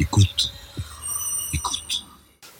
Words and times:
Écoute. 0.00 0.50
Écoute. 1.52 2.06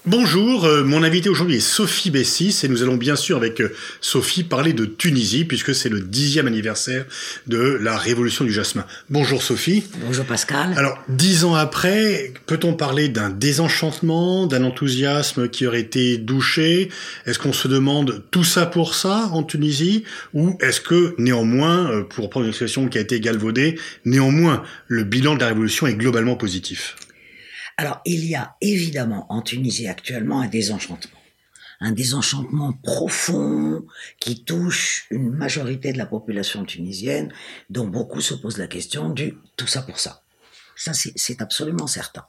Bonjour, 0.05 0.67
euh, 0.67 0.85
mon 0.85 1.03
invité 1.03 1.31
aujourd'hui 1.31 1.57
est 1.57 1.61
Sophie 1.61 2.11
Bessis 2.11 2.55
et 2.65 2.69
nous 2.69 2.83
allons 2.83 2.99
bien 2.99 3.17
sûr 3.17 3.39
avec 3.39 3.63
euh, 3.63 3.75
Sophie 4.03 4.45
parler 4.45 4.75
de 4.75 4.85
Tunisie 4.85 5.47
puisque 5.47 5.75
c'est 5.75 5.89
le 5.89 6.03
dixième 6.03 6.47
anniversaire 6.47 7.07
de 7.47 7.79
la 7.81 7.97
révolution 7.97 8.45
du 8.45 8.53
jasmin. 8.53 8.85
Bonjour 9.09 9.43
Sophie. 9.43 9.85
Bonjour 10.05 10.27
Pascal. 10.27 10.75
Alors, 10.77 11.03
dix 11.09 11.45
ans 11.45 11.55
après, 11.55 12.35
peut-on 12.45 12.75
parler 12.75 13.09
d'un 13.09 13.31
désenchantement, 13.31 14.47
d'un 14.47 14.63
enthousiasme 14.63 15.49
qui 15.49 15.67
aurait 15.67 15.81
été 15.81 16.19
douché? 16.19 16.91
Est-ce 17.25 17.39
qu'on 17.39 17.55
se 17.55 17.69
demande 17.69 18.23
tout 18.31 18.45
ça 18.45 18.67
pour 18.67 18.95
ça 18.95 19.31
en 19.33 19.43
Tunisie? 19.45 20.05
Ou 20.35 20.59
est-ce 20.61 20.83
que 20.83 21.15
néanmoins, 21.17 21.91
euh, 21.91 22.03
pour 22.03 22.29
prendre 22.29 22.45
une 22.45 22.51
expression 22.51 22.87
qui 22.89 22.99
a 22.99 23.01
été 23.01 23.19
galvaudée, 23.19 23.79
néanmoins 24.05 24.63
le 24.89 25.05
bilan 25.05 25.37
de 25.37 25.41
la 25.41 25.47
révolution 25.47 25.87
est 25.87 25.95
globalement 25.95 26.37
positif? 26.37 26.97
Alors, 27.81 28.03
il 28.05 28.27
y 28.27 28.35
a 28.35 28.57
évidemment 28.61 29.25
en 29.33 29.41
Tunisie 29.41 29.89
actuellement 29.89 30.43
un 30.43 30.49
désenchantement. 30.49 31.19
Un 31.81 31.93
désenchantement 31.93 32.75
profond 32.75 33.87
qui 34.21 34.45
touche 34.45 35.07
une 35.11 35.31
majorité 35.31 35.91
de 35.95 35.97
la 35.97 36.05
population 36.05 36.67
tunisienne, 36.67 37.33
dont 37.71 37.89
beaucoup 37.89 38.21
se 38.21 38.35
posent 38.35 38.59
la 38.59 38.67
question 38.67 39.09
du 39.09 39.39
tout 39.57 39.67
ça 39.67 39.81
pour 39.81 39.99
ça. 39.99 40.25
Ça, 40.77 40.93
c'est 40.93 41.41
absolument 41.41 41.87
certain. 41.87 42.27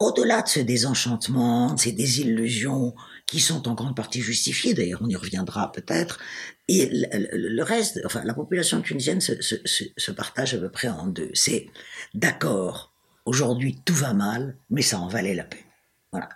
Au-delà 0.00 0.42
de 0.42 0.48
ce 0.48 0.58
désenchantement, 0.58 1.74
de 1.74 1.78
ces 1.78 1.92
désillusions 1.92 2.96
qui 3.26 3.38
sont 3.38 3.68
en 3.68 3.74
grande 3.74 3.94
partie 3.94 4.22
justifiées, 4.22 4.74
d'ailleurs 4.74 5.02
on 5.04 5.08
y 5.08 5.14
reviendra 5.14 5.70
peut-être, 5.70 6.18
et 6.66 6.90
le, 6.90 7.62
reste, 7.62 8.00
enfin 8.04 8.24
la 8.24 8.34
population 8.34 8.82
tunisienne 8.82 9.20
se, 9.20 9.40
se, 9.40 9.54
se 9.96 10.10
partage 10.10 10.54
à 10.54 10.58
peu 10.58 10.68
près 10.68 10.88
en 10.88 11.06
deux. 11.06 11.30
C'est 11.32 11.68
d'accord, 12.12 12.97
Aujourd'hui, 13.28 13.78
tout 13.84 13.92
va 13.92 14.14
mal, 14.14 14.56
mais 14.70 14.80
ça 14.80 14.98
en 14.98 15.06
valait 15.06 15.34
la 15.34 15.44
peine. 15.44 15.60
Voilà. 16.12 16.30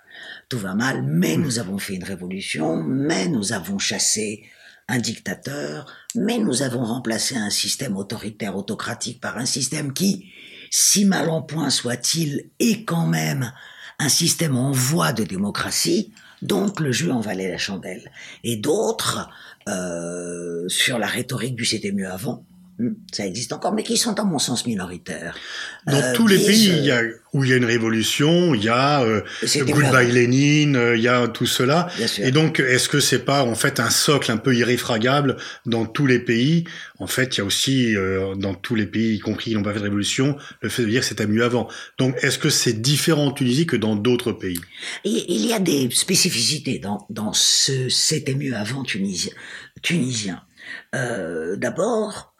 Tout 0.50 0.58
va 0.58 0.74
mal, 0.74 1.02
mais 1.02 1.38
nous 1.38 1.58
avons 1.58 1.78
fait 1.78 1.94
une 1.94 2.04
révolution, 2.04 2.82
mais 2.82 3.28
nous 3.28 3.54
avons 3.54 3.78
chassé 3.78 4.44
un 4.88 4.98
dictateur, 4.98 5.90
mais 6.14 6.36
nous 6.36 6.60
avons 6.60 6.84
remplacé 6.84 7.34
un 7.34 7.48
système 7.48 7.96
autoritaire, 7.96 8.58
autocratique 8.58 9.22
par 9.22 9.38
un 9.38 9.46
système 9.46 9.94
qui, 9.94 10.30
si 10.70 11.06
mal 11.06 11.30
en 11.30 11.40
point 11.40 11.70
soit-il, 11.70 12.50
est 12.58 12.84
quand 12.84 13.06
même 13.06 13.54
un 13.98 14.10
système 14.10 14.54
en 14.54 14.70
voie 14.70 15.14
de 15.14 15.24
démocratie, 15.24 16.12
donc 16.42 16.78
le 16.78 16.92
jeu 16.92 17.10
en 17.10 17.20
valait 17.20 17.50
la 17.50 17.56
chandelle. 17.56 18.12
Et 18.44 18.56
d'autres, 18.56 19.30
euh, 19.66 20.68
sur 20.68 20.98
la 20.98 21.06
rhétorique 21.06 21.56
du 21.56 21.64
c'était 21.64 21.92
mieux 21.92 22.10
avant, 22.10 22.44
ça 23.12 23.26
existe 23.26 23.52
encore, 23.52 23.72
mais 23.72 23.82
qui 23.82 23.96
sont 23.96 24.18
à 24.18 24.24
mon 24.24 24.38
sens 24.38 24.66
minoritaires. 24.66 25.36
Dans 25.86 25.94
euh, 25.94 26.14
tous 26.14 26.26
les 26.26 26.38
pays 26.38 26.68
il 26.68 26.84
y 26.84 26.90
a, 26.90 27.02
où 27.32 27.44
il 27.44 27.50
y 27.50 27.54
a 27.54 27.56
une 27.56 27.64
révolution, 27.64 28.54
il 28.54 28.62
y 28.62 28.68
a 28.68 29.02
euh, 29.02 29.22
Goodbye 29.42 30.12
Lénine, 30.12 30.76
euh, 30.76 30.96
il 30.96 31.02
y 31.02 31.08
a 31.08 31.26
tout 31.28 31.46
cela. 31.46 31.88
Et 32.18 32.30
donc, 32.30 32.60
est-ce 32.60 32.88
que 32.88 33.00
c'est 33.00 33.24
pas 33.24 33.42
en 33.44 33.54
fait 33.54 33.80
un 33.80 33.88
socle 33.88 34.30
un 34.30 34.36
peu 34.36 34.54
irréfragable 34.54 35.36
dans 35.64 35.86
tous 35.86 36.06
les 36.06 36.18
pays? 36.18 36.64
En 36.98 37.06
fait, 37.06 37.36
il 37.36 37.38
y 37.38 37.40
a 37.40 37.44
aussi 37.44 37.96
euh, 37.96 38.34
dans 38.34 38.54
tous 38.54 38.74
les 38.74 38.86
pays, 38.86 39.16
y 39.16 39.18
compris 39.18 39.50
qui 39.50 39.56
n'ont 39.56 39.62
pas 39.62 39.72
fait 39.72 39.78
de 39.78 39.84
révolution, 39.84 40.36
le 40.60 40.68
fait 40.68 40.82
de 40.82 40.88
dire 40.88 41.00
que 41.00 41.06
c'était 41.06 41.26
mieux 41.26 41.42
avant. 41.42 41.68
Donc, 41.98 42.16
est-ce 42.22 42.38
que 42.38 42.50
c'est 42.50 42.82
différent 42.82 43.26
en 43.26 43.32
Tunisie 43.32 43.66
que 43.66 43.76
dans 43.76 43.96
d'autres 43.96 44.32
pays? 44.32 44.60
Il 45.04 45.46
y 45.46 45.54
a 45.54 45.58
des 45.58 45.88
spécificités 45.90 46.78
dans, 46.78 47.06
dans 47.08 47.32
ce 47.32 47.88
c'était 47.88 48.34
mieux 48.34 48.54
avant 48.54 48.82
tunisien. 48.82 49.32
tunisien. 49.80 50.42
D'abord, 50.92 52.31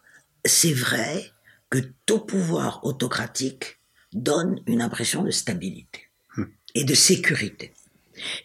c'est 0.44 0.72
vrai 0.72 1.32
que 1.70 1.78
tout 2.06 2.20
pouvoir 2.20 2.84
autocratique 2.84 3.78
donne 4.12 4.60
une 4.66 4.82
impression 4.82 5.22
de 5.22 5.30
stabilité 5.30 6.08
hmm. 6.36 6.44
et 6.74 6.84
de 6.84 6.94
sécurité. 6.94 7.72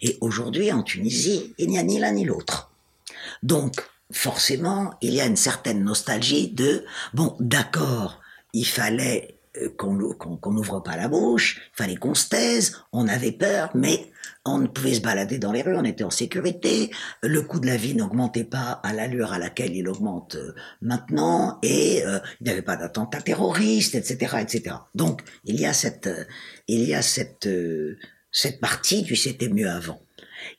Et 0.00 0.16
aujourd'hui, 0.20 0.72
en 0.72 0.82
Tunisie, 0.82 1.54
il 1.58 1.68
n'y 1.68 1.78
a 1.78 1.82
ni 1.82 1.98
l'un 1.98 2.12
ni 2.12 2.24
l'autre. 2.24 2.70
Donc, 3.42 3.74
forcément, 4.10 4.94
il 5.02 5.12
y 5.12 5.20
a 5.20 5.26
une 5.26 5.36
certaine 5.36 5.84
nostalgie 5.84 6.48
de, 6.50 6.84
bon, 7.12 7.36
d'accord, 7.38 8.20
il 8.54 8.66
fallait 8.66 9.36
euh, 9.58 9.68
qu'on 9.76 9.92
n'ouvre 9.94 10.80
pas 10.80 10.96
la 10.96 11.08
bouche, 11.08 11.60
il 11.74 11.76
fallait 11.76 11.96
qu'on 11.96 12.14
se 12.14 12.28
taise, 12.28 12.76
on 12.92 13.08
avait 13.08 13.32
peur, 13.32 13.70
mais 13.74 14.10
on 14.54 14.66
pouvait 14.66 14.94
se 14.94 15.00
balader 15.00 15.38
dans 15.38 15.52
les 15.52 15.62
rues, 15.62 15.76
on 15.76 15.84
était 15.84 16.04
en 16.04 16.10
sécurité, 16.10 16.90
le 17.22 17.42
coût 17.42 17.60
de 17.60 17.66
la 17.66 17.76
vie 17.76 17.94
n'augmentait 17.94 18.44
pas 18.44 18.80
à 18.82 18.92
l'allure 18.92 19.32
à 19.32 19.38
laquelle 19.38 19.74
il 19.74 19.88
augmente 19.88 20.36
euh, 20.36 20.54
maintenant, 20.80 21.58
et 21.62 22.04
euh, 22.04 22.18
il 22.40 22.44
n'y 22.44 22.50
avait 22.50 22.62
pas 22.62 22.76
d'attentats 22.76 23.22
terroristes, 23.22 23.94
etc., 23.94 24.36
etc. 24.40 24.76
Donc 24.94 25.22
il 25.44 25.60
y 25.60 25.66
a 25.66 25.72
cette, 25.72 26.10
il 26.66 26.84
y 26.84 26.94
a 26.94 27.02
cette, 27.02 27.48
cette 28.30 28.60
partie 28.60 29.02
du 29.02 29.16
c'était 29.16 29.48
mieux 29.48 29.68
avant. 29.68 30.00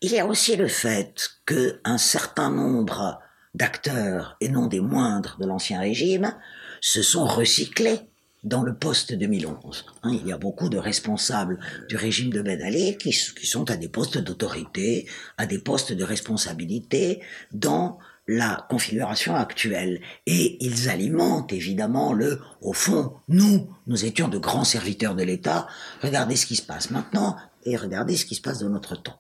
Il 0.02 0.12
y 0.12 0.20
a 0.20 0.26
aussi 0.26 0.56
le 0.56 0.68
fait 0.68 1.30
que 1.46 1.80
un 1.84 1.98
certain 1.98 2.52
nombre 2.52 3.20
d'acteurs, 3.54 4.38
et 4.42 4.50
non 4.50 4.68
des 4.68 4.80
moindres 4.80 5.38
de 5.40 5.46
l'ancien 5.46 5.80
régime, 5.80 6.36
se 6.82 7.02
sont 7.02 7.26
recyclés 7.26 8.02
dans 8.44 8.64
le 8.64 8.74
poste 8.74 9.14
2011. 9.14 9.86
Hein, 10.04 10.18
il 10.22 10.28
y 10.28 10.32
a 10.32 10.38
beaucoup 10.38 10.70
de 10.70 10.78
responsables 10.78 11.60
du 11.90 11.96
régime 11.96 12.32
de 12.32 12.42
Ben 12.42 12.62
Ali 12.62 12.98
qui, 12.98 13.12
sont 13.12 13.70
à 13.70 13.78
des 13.78 13.90
postes 13.90 14.18
d'autorité, 14.18 15.08
à 15.38 15.46
des 15.46 15.60
postes 15.60 15.92
de 15.92 16.04
responsabilité 16.04 17.22
dans 17.52 18.00
la 18.28 18.66
configuration 18.70 19.36
actuelle. 19.36 20.02
Et 20.26 20.64
ils 20.64 20.90
alimentent 20.90 21.52
évidemment 21.52 22.14
le, 22.14 22.40
au 22.62 22.74
fond, 22.74 23.14
nous, 23.28 23.70
nous 23.88 24.06
étions 24.06 24.28
de 24.28 24.38
grands 24.38 24.64
serviteurs 24.64 25.16
de 25.16 25.24
l'État, 25.24 25.68
regardez 26.02 26.36
ce 26.36 26.46
qui 26.46 26.56
se 26.56 26.62
passe 26.62 26.92
maintenant 26.92 27.36
et 27.66 27.76
regardez 27.76 28.16
ce 28.16 28.26
qui 28.26 28.36
se 28.36 28.42
passe 28.42 28.60
dans 28.60 28.70
notre 28.70 28.96
temps. 28.96 29.20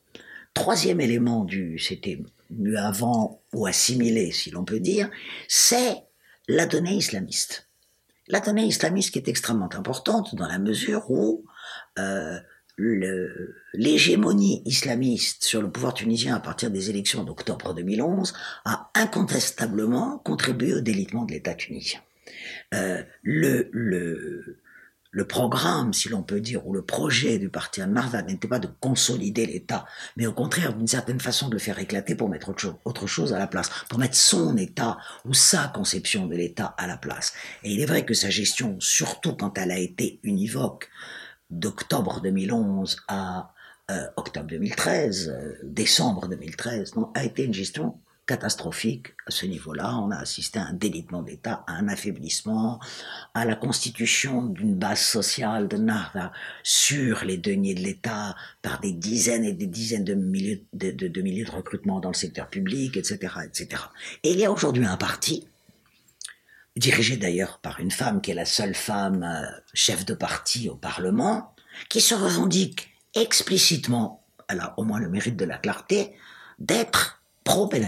Troisième 0.54 1.02
élément 1.02 1.44
du, 1.44 1.78
c'était 1.80 2.22
mieux 2.50 2.78
avant 2.78 3.42
ou 3.54 3.66
assimilé, 3.66 4.32
si 4.32 4.52
l'on 4.52 4.64
peut 4.64 4.80
dire, 4.80 5.10
c'est 5.48 6.04
la 6.48 6.66
donnée 6.66 6.96
islamiste 6.96 7.69
la 8.30 8.40
donnée 8.40 8.66
islamiste 8.66 9.12
qui 9.12 9.20
est 9.20 9.28
extrêmement 9.28 9.70
importante 9.74 10.36
dans 10.36 10.48
la 10.48 10.60
mesure 10.60 11.10
où 11.10 11.46
euh, 11.98 12.40
l'hégémonie 13.74 14.62
islamiste 14.66 15.44
sur 15.44 15.62
le 15.62 15.70
pouvoir 15.70 15.94
tunisien 15.94 16.36
à 16.36 16.40
partir 16.40 16.72
des 16.72 16.90
élections 16.90 17.24
d'octobre 17.24 17.74
2011 17.74 18.34
a 18.66 18.90
incontestablement 18.96 20.20
contribué 20.20 20.74
au 20.74 20.80
délitement 20.80 21.26
de 21.26 21.34
l'État 21.34 21.56
tunisien. 21.56 22.00
Euh, 22.74 23.04
le, 23.24 23.70
le, 23.74 24.59
le 25.12 25.26
programme, 25.26 25.94
si 25.94 26.08
l'on 26.10 26.22
peut 26.22 26.40
dire, 26.40 26.68
ou 26.68 26.74
le 26.74 26.84
projet 26.84 27.40
du 27.40 27.50
parti 27.50 27.82
Al-Marva 27.82 28.22
n'était 28.22 28.48
pas 28.48 28.60
de 28.60 28.70
consolider 28.80 29.46
l'État, 29.46 29.86
mais 30.18 30.28
au 30.28 30.34
contraire 30.34 30.76
d'une 30.76 30.88
certaine 30.88 31.20
façon 31.20 31.48
de 31.48 31.54
le 31.54 31.60
faire 31.60 31.80
éclater 31.80 32.14
pour 32.14 32.30
mettre 32.30 32.50
autre 32.86 33.08
chose, 33.08 33.34
à 33.34 33.40
la 33.40 33.48
place, 33.48 33.70
pour 33.90 33.98
mettre 33.98 34.16
son 34.16 34.56
État 34.58 34.98
ou 35.26 35.34
sa 35.34 35.68
conception 35.68 36.28
de 36.28 36.36
l'État 36.36 36.76
à 36.78 36.86
la 36.86 36.98
place. 36.98 37.34
Et 37.64 37.72
il 37.72 37.82
est 37.82 37.88
vrai 37.88 38.06
que 38.06 38.14
sa 38.14 38.30
gestion, 38.30 38.78
surtout 38.80 39.34
quand 39.34 39.58
elle 39.58 39.72
a 39.72 39.80
été 39.80 40.20
univoque, 40.24 40.90
d'octobre 41.50 42.22
2011 42.22 42.98
à 43.08 43.54
euh, 43.90 44.06
octobre 44.18 44.46
2013, 44.48 45.30
euh, 45.30 45.58
décembre 45.64 46.28
2013, 46.28 46.94
a 47.16 47.24
été 47.24 47.44
une 47.44 47.54
gestion 47.56 47.98
catastrophique 48.30 49.08
à 49.26 49.32
ce 49.32 49.48
niveau-là. 49.48 49.98
On 49.98 50.12
a 50.12 50.18
assisté 50.18 50.60
à 50.60 50.66
un 50.66 50.74
délitement 50.74 51.24
d'État, 51.24 51.64
à 51.66 51.74
un 51.74 51.88
affaiblissement, 51.88 52.80
à 53.34 53.44
la 53.44 53.56
constitution 53.56 54.44
d'une 54.46 54.76
base 54.76 55.02
sociale 55.02 55.68
de 55.68 55.78
Narva 55.78 56.32
sur 56.62 57.26
les 57.26 57.38
deniers 57.38 57.74
de 57.74 57.80
l'État 57.80 58.36
par 58.62 58.80
des 58.82 58.94
dizaines 58.94 59.46
et 59.46 59.54
des 59.54 59.66
dizaines 59.66 60.04
de 60.04 60.14
milliers 60.14 60.64
de, 60.74 60.92
de, 60.92 61.22
milliers 61.22 61.44
de 61.44 61.50
recrutements 61.50 62.00
dans 62.00 62.10
le 62.10 62.16
secteur 62.16 62.50
public, 62.50 62.98
etc., 62.98 63.34
etc. 63.44 63.82
Et 64.22 64.34
il 64.34 64.40
y 64.40 64.46
a 64.46 64.52
aujourd'hui 64.52 64.86
un 64.86 64.98
parti 64.98 65.48
dirigé 66.76 67.18
d'ailleurs 67.18 67.58
par 67.58 67.80
une 67.80 67.92
femme 67.92 68.22
qui 68.22 68.30
est 68.30 68.36
la 68.36 68.46
seule 68.46 68.76
femme 68.76 69.24
euh, 69.24 69.42
chef 69.74 70.06
de 70.06 70.14
parti 70.14 70.70
au 70.70 70.76
Parlement, 70.76 71.56
qui 71.90 72.00
se 72.00 72.14
revendique 72.14 72.92
explicitement, 73.16 74.24
elle 74.48 74.60
a 74.60 74.76
au 74.78 74.84
moins 74.84 75.00
le 75.00 75.10
mérite 75.10 75.36
de 75.36 75.46
la 75.46 75.58
clarté, 75.58 76.14
d'être 76.60 77.24
pro-Ben 77.44 77.84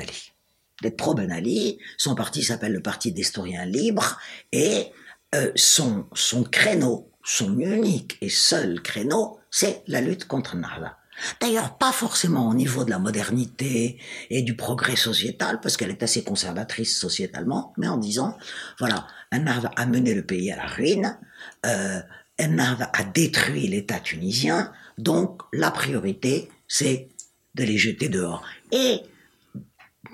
D'être 0.82 0.98
pro-Ben 0.98 1.32
Ali. 1.32 1.80
Son 1.98 2.16
parti 2.16 2.44
s'appelle 2.44 2.74
le 2.74 2.82
Parti 2.82 3.12
d'Historiens 3.12 3.66
Libres 3.66 4.20
et 4.52 4.88
euh, 5.36 5.52
son, 5.56 6.06
son 6.14 6.44
créneau, 6.44 7.12
son 7.24 7.58
unique 7.60 8.18
et 8.22 8.30
seul 8.30 8.82
créneau, 8.82 9.40
c'est 9.50 9.84
la 9.88 10.02
lutte 10.02 10.26
contre 10.26 10.56
Nahda. 10.56 10.98
D'ailleurs, 11.40 11.78
pas 11.78 11.92
forcément 11.92 12.50
au 12.50 12.54
niveau 12.54 12.84
de 12.84 12.90
la 12.90 13.00
modernité 13.00 14.00
et 14.30 14.42
du 14.42 14.56
progrès 14.56 14.96
sociétal, 14.96 15.60
parce 15.62 15.78
qu'elle 15.78 15.92
est 15.92 16.04
assez 16.04 16.24
conservatrice 16.24 16.98
sociétalement, 16.98 17.74
mais 17.78 17.88
en 17.88 17.98
disant, 17.98 18.38
voilà, 18.80 19.08
Nahda 19.32 19.72
a 19.76 19.86
mené 19.86 20.14
le 20.14 20.26
pays 20.26 20.52
à 20.52 20.58
la 20.58 20.68
ruine, 20.68 21.18
euh, 21.66 22.02
a 22.40 23.04
détruit 23.14 23.68
l'État 23.68 24.00
tunisien, 24.00 24.72
donc 24.98 25.42
la 25.54 25.70
priorité, 25.70 26.50
c'est 26.68 27.10
de 27.56 27.64
les 27.64 27.78
jeter 27.78 28.10
dehors. 28.10 28.44
Et 28.72 29.02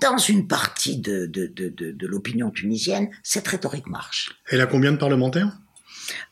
dans 0.02 0.18
une 0.18 0.48
partie 0.48 0.98
de, 0.98 1.26
de, 1.26 1.48
de, 1.48 1.70
de, 1.70 2.08
l'opinion 2.08 2.52
tunisienne, 2.52 3.10
cette 3.24 3.48
rhétorique 3.48 3.88
marche. 3.88 4.32
Elle 4.50 4.62
a 4.62 4.68
combien 4.68 4.92
de 4.92 4.98
parlementaires? 4.98 5.58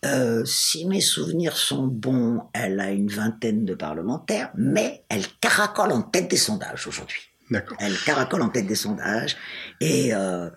Euh, 0.05 0.45
si 0.45 0.85
mes 0.85 1.01
souvenirs 1.01 1.57
sont 1.57 1.87
bons, 1.87 2.43
elle 2.53 2.79
a 2.79 2.91
une 2.91 3.09
vingtaine 3.09 3.65
de 3.65 3.73
parlementaires, 3.73 4.51
mais 4.55 5.03
elle 5.09 5.25
caracole 5.41 5.91
en 5.91 6.01
tête 6.01 6.29
des 6.29 6.37
sondages 6.37 6.87
aujourd'hui. 6.87 7.21
D'accord. 7.49 7.77
Elle 7.79 7.97
caracole 7.97 8.41
en 8.41 8.49
tête 8.49 8.67
des 8.67 8.75
sondages 8.75 9.35
et 9.81 10.13
euh, 10.13 10.49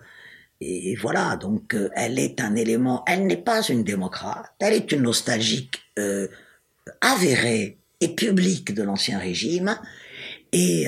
et 0.61 0.95
voilà, 0.97 1.37
donc 1.37 1.73
euh, 1.73 1.89
elle 1.95 2.19
est 2.19 2.41
un 2.41 2.55
élément, 2.55 3.03
elle 3.07 3.27
n'est 3.27 3.37
pas 3.37 3.61
une 3.61 3.83
démocrate, 3.83 4.51
elle 4.59 4.73
est 4.73 4.91
une 4.91 5.03
nostalgique 5.03 5.81
avérée 7.01 7.77
et 8.01 8.15
publique 8.15 8.73
de 8.73 8.83
l'ancien 8.83 9.19
régime, 9.19 9.77
et, 10.53 10.87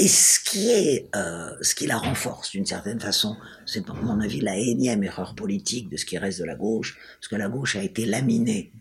et 0.00 0.08
ce 0.08 0.40
qui 0.40 0.70
est, 0.70 1.10
euh, 1.14 1.54
ce 1.60 1.74
qui 1.74 1.86
la 1.86 1.98
renforce 1.98 2.52
d'une 2.52 2.64
certaine 2.64 2.98
façon, 2.98 3.36
c'est 3.66 3.86
à 3.90 3.92
mon 3.92 4.18
avis 4.20 4.40
la 4.40 4.56
énième 4.56 5.04
erreur 5.04 5.34
politique 5.34 5.90
de 5.90 5.98
ce 5.98 6.06
qui 6.06 6.16
reste 6.16 6.38
de 6.38 6.46
la 6.46 6.54
gauche, 6.54 6.96
parce 7.18 7.28
que 7.28 7.36
la 7.36 7.50
gauche 7.50 7.76
a 7.76 7.82
été 7.82 8.06
laminée 8.06 8.72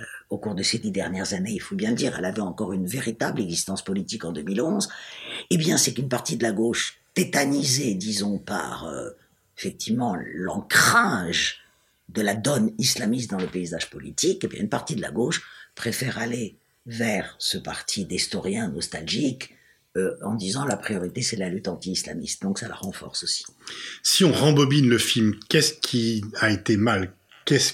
euh, 0.00 0.04
au 0.30 0.38
cours 0.38 0.54
de 0.54 0.62
ces 0.62 0.78
dix 0.78 0.90
dernières 0.90 1.34
années, 1.34 1.52
il 1.52 1.60
faut 1.60 1.74
bien 1.74 1.90
le 1.90 1.96
dire, 1.96 2.16
elle 2.18 2.24
avait 2.24 2.40
encore 2.40 2.72
une 2.72 2.86
véritable 2.86 3.42
existence 3.42 3.84
politique 3.84 4.24
en 4.24 4.32
2011, 4.32 4.88
eh 5.50 5.58
bien 5.58 5.76
c'est 5.76 5.92
qu'une 5.92 6.08
partie 6.08 6.38
de 6.38 6.44
la 6.44 6.52
gauche 6.52 6.98
tétanisé, 7.12 7.92
disons, 7.94 8.38
par 8.38 8.86
euh, 8.86 9.10
effectivement 9.58 10.16
l'ancrage 10.32 11.58
de 12.08 12.22
la 12.22 12.34
donne 12.34 12.72
islamiste 12.78 13.30
dans 13.30 13.38
le 13.38 13.48
paysage 13.48 13.90
politique, 13.90 14.44
eh 14.44 14.48
bien 14.48 14.62
une 14.62 14.70
partie 14.70 14.96
de 14.96 15.02
la 15.02 15.10
gauche 15.10 15.42
préfère 15.74 16.16
aller 16.16 16.56
vers 16.86 17.36
ce 17.38 17.58
parti 17.58 18.06
d'historiens 18.06 18.68
nostalgiques 18.68 19.57
euh, 19.98 20.16
en 20.22 20.34
disant 20.34 20.64
la 20.64 20.76
priorité 20.76 21.22
c'est 21.22 21.36
la 21.36 21.48
lutte 21.48 21.68
anti-islamiste. 21.68 22.42
Donc 22.42 22.58
ça 22.58 22.68
la 22.68 22.74
renforce 22.74 23.24
aussi. 23.24 23.44
Si 24.02 24.24
on 24.24 24.32
rembobine 24.32 24.88
le 24.88 24.98
film, 24.98 25.34
qu'est-ce 25.48 25.74
qui 25.74 26.24
a 26.40 26.50
été 26.50 26.76
mal 26.76 27.12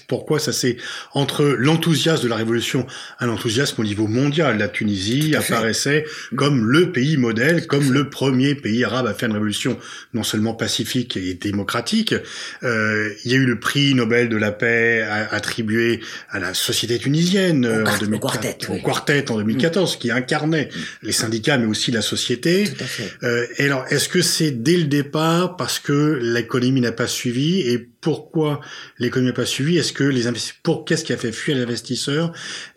pourquoi 0.07 0.39
ça 0.39 0.51
s'est 0.51 0.77
entre 1.13 1.43
l'enthousiasme 1.43 2.23
de 2.23 2.29
la 2.29 2.35
révolution, 2.35 2.85
un 3.19 3.29
enthousiasme 3.29 3.81
au 3.81 3.83
niveau 3.83 4.07
mondial. 4.07 4.57
La 4.57 4.67
Tunisie 4.67 5.35
apparaissait 5.35 6.05
comme 6.35 6.65
le 6.65 6.91
pays 6.91 7.17
modèle, 7.17 7.67
comme 7.67 7.91
le 7.91 8.09
premier 8.09 8.55
pays 8.55 8.83
arabe 8.83 9.07
à 9.07 9.13
faire 9.13 9.29
une 9.29 9.33
révolution 9.33 9.77
non 10.13 10.23
seulement 10.23 10.53
pacifique 10.53 11.17
et 11.17 11.33
démocratique. 11.33 12.15
Euh, 12.63 13.13
il 13.23 13.31
y 13.31 13.33
a 13.33 13.37
eu 13.37 13.45
le 13.45 13.59
prix 13.59 13.93
Nobel 13.95 14.29
de 14.29 14.37
la 14.37 14.51
paix 14.51 15.05
attribué 15.31 16.01
à 16.29 16.39
la 16.39 16.53
société 16.53 16.97
tunisienne 16.97 17.65
euh, 17.65 17.85
en 17.85 17.97
2014, 17.97 18.69
au 18.69 18.81
quartet, 18.81 19.29
en 19.31 19.37
2014, 19.37 19.97
qui 19.97 20.11
incarnait 20.11 20.69
les 21.01 21.11
syndicats 21.11 21.57
mais 21.57 21.65
aussi 21.65 21.91
la 21.91 22.01
société. 22.01 22.65
Tout 22.65 22.83
à 22.83 22.87
fait. 22.87 23.11
Euh, 23.23 23.45
et 23.57 23.65
alors, 23.65 23.85
est-ce 23.89 24.09
que 24.09 24.21
c'est 24.21 24.51
dès 24.51 24.77
le 24.77 24.85
départ 24.85 25.57
parce 25.57 25.79
que 25.79 26.19
l'économie 26.21 26.81
n'a 26.81 26.91
pas 26.91 27.07
suivi 27.07 27.61
et 27.61 27.89
pourquoi 28.05 28.61
l'économie 28.99 29.31
n'a 29.31 29.33
pas 29.33 29.47
suivi? 29.47 29.79
Est-ce 29.79 29.91
que 29.91 30.03
les 30.03 30.25
pour 30.61 30.85
qu'est-ce 30.85 31.03
qui 31.03 31.11
a 31.11 31.17
fait 31.17 31.31
fuir 31.31 31.57
les 31.57 31.63
investisseurs? 31.63 32.31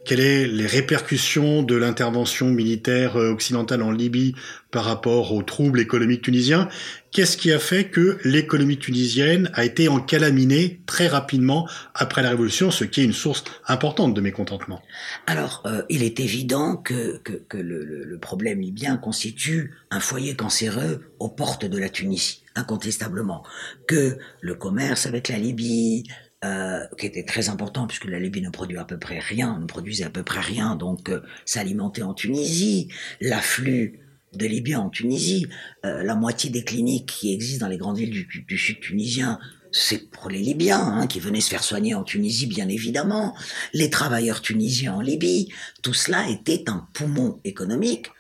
Quelles 0.06 0.20
sont 0.20 0.56
les 0.56 0.66
répercussions 0.66 1.62
de 1.62 1.76
l'intervention 1.76 2.46
militaire 2.46 3.18
euh, 3.18 3.32
occidentale 3.32 3.82
en 3.82 3.90
Libye 3.90 4.34
par 4.70 4.84
rapport 4.86 5.34
aux 5.34 5.42
troubles 5.42 5.80
économiques 5.80 6.22
tunisiens? 6.22 6.70
Qu'est-ce 7.18 7.36
qui 7.36 7.50
a 7.50 7.58
fait 7.58 7.88
que 7.88 8.20
l'économie 8.22 8.78
tunisienne 8.78 9.50
a 9.54 9.64
été 9.64 9.88
encalaminée 9.88 10.80
très 10.86 11.08
rapidement 11.08 11.68
après 11.92 12.22
la 12.22 12.30
révolution, 12.30 12.70
ce 12.70 12.84
qui 12.84 13.00
est 13.00 13.04
une 13.04 13.12
source 13.12 13.42
importante 13.66 14.14
de 14.14 14.20
mécontentement? 14.20 14.80
Alors, 15.26 15.64
euh, 15.66 15.82
il 15.88 16.04
est 16.04 16.20
évident 16.20 16.76
que, 16.76 17.20
le 17.54 18.18
problème 18.20 18.60
libyen 18.60 18.96
constitue 18.98 19.74
un 19.90 19.98
foyer 19.98 20.36
cancéreux 20.36 21.12
aux 21.18 21.28
portes 21.28 21.64
de 21.64 21.76
la 21.76 21.88
Tunisie 21.88 22.44
incontestablement. 22.54 23.42
Que 23.88 24.16
le 24.40 24.54
commerce 24.54 25.06
avec 25.06 25.26
la 25.26 25.38
Libye, 25.38 26.04
euh, 26.44 26.84
qui 27.00 27.06
était 27.06 27.24
très 27.24 27.48
important 27.48 27.88
puisque 27.88 28.04
la 28.04 28.20
Libye 28.20 28.42
ne 28.42 28.50
produit 28.50 28.78
à 28.78 28.84
peu 28.84 28.96
près 28.96 29.18
rien, 29.18 29.58
ne 29.58 29.66
produisait 29.66 30.04
à 30.04 30.10
peu 30.10 30.22
près 30.22 30.38
rien, 30.38 30.76
donc 30.76 31.08
euh, 31.08 31.22
s'alimenter 31.44 32.04
en 32.04 32.14
Tunisie, 32.14 32.92
l'afflux 33.20 33.98
de 34.38 34.46
Libyens 34.46 34.80
en 34.80 34.90
Tunisie, 34.90 35.46
euh, 35.84 36.02
la 36.02 36.14
moitié 36.14 36.50
des 36.50 36.64
cliniques 36.64 37.06
qui 37.06 37.32
existent 37.32 37.66
dans 37.66 37.70
les 37.70 37.76
grandes 37.76 37.98
villes 37.98 38.26
du, 38.26 38.58
sud 38.58 38.80
tunisien, 38.80 39.38
c'est 39.70 40.10
pour 40.10 40.30
les 40.30 40.38
Libyens 40.38 40.80
hein, 40.80 41.06
qui 41.06 41.20
venaient 41.20 41.42
se 41.42 41.50
faire 41.50 41.62
soigner 41.62 41.94
en 41.94 42.04
Tunisie, 42.04 42.46
bien 42.46 42.68
évidemment, 42.68 43.36
les 43.74 43.90
travailleurs 43.90 44.40
tunisiens 44.40 44.94
en 44.94 45.00
Libye, 45.00 45.52
tout 45.82 45.92
cela 45.92 46.28
était 46.30 46.70
un 46.70 46.88
poumon 46.94 47.40
économique 47.44 48.10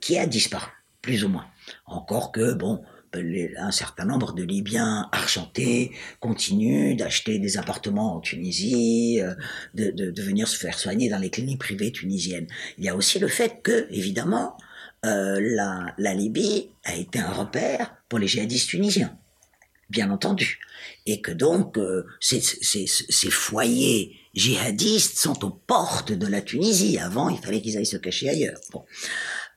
qui 0.00 0.16
a 0.16 0.26
disparu, 0.26 0.70
plus 1.02 1.24
ou 1.24 1.28
moins. 1.28 1.46
Encore 1.86 2.30
que, 2.30 2.52
bon, 2.52 2.84
un 3.56 3.70
certain 3.70 4.04
nombre 4.04 4.32
de 4.32 4.42
Libyens 4.42 5.08
argentés 5.12 5.92
continuent 6.20 6.96
d'acheter 6.96 7.38
des 7.38 7.58
appartements 7.58 8.16
en 8.16 8.20
Tunisie, 8.20 9.20
euh, 9.20 9.34
de, 9.74 10.22
venir 10.22 10.48
se 10.48 10.56
faire 10.56 10.78
soigner 10.78 11.08
dans 11.08 11.18
les 11.18 11.30
cliniques 11.30 11.60
privées 11.60 11.92
tunisiennes. 11.92 12.46
Il 12.78 12.84
y 12.84 12.88
a 12.88 12.96
aussi 12.96 13.18
le 13.18 13.28
fait 13.28 13.60
que, 13.62 13.86
évidemment, 13.90 14.56
euh, 15.04 15.38
la, 15.98 16.14
Libye 16.14 16.70
a 16.84 16.96
été 16.96 17.18
un 17.18 17.30
repère 17.30 17.96
pour 18.08 18.18
les 18.18 18.26
djihadistes 18.26 18.70
tunisiens, 18.70 19.16
bien 19.90 20.10
entendu, 20.10 20.58
et 21.06 21.20
que 21.20 21.30
donc 21.30 21.78
euh, 21.78 22.06
ces, 22.20 22.40
ces 22.40 23.30
foyers 23.30 24.16
djihadistes 24.34 25.18
sont 25.18 25.44
aux 25.44 25.50
portes 25.50 26.12
de 26.12 26.26
la 26.26 26.40
Tunisie. 26.40 26.98
Avant, 26.98 27.28
il 27.28 27.38
fallait 27.38 27.60
qu'ils 27.60 27.76
aillent 27.76 27.86
se 27.86 27.96
cacher 27.96 28.28
ailleurs. 28.28 28.60
Bon. 28.72 28.84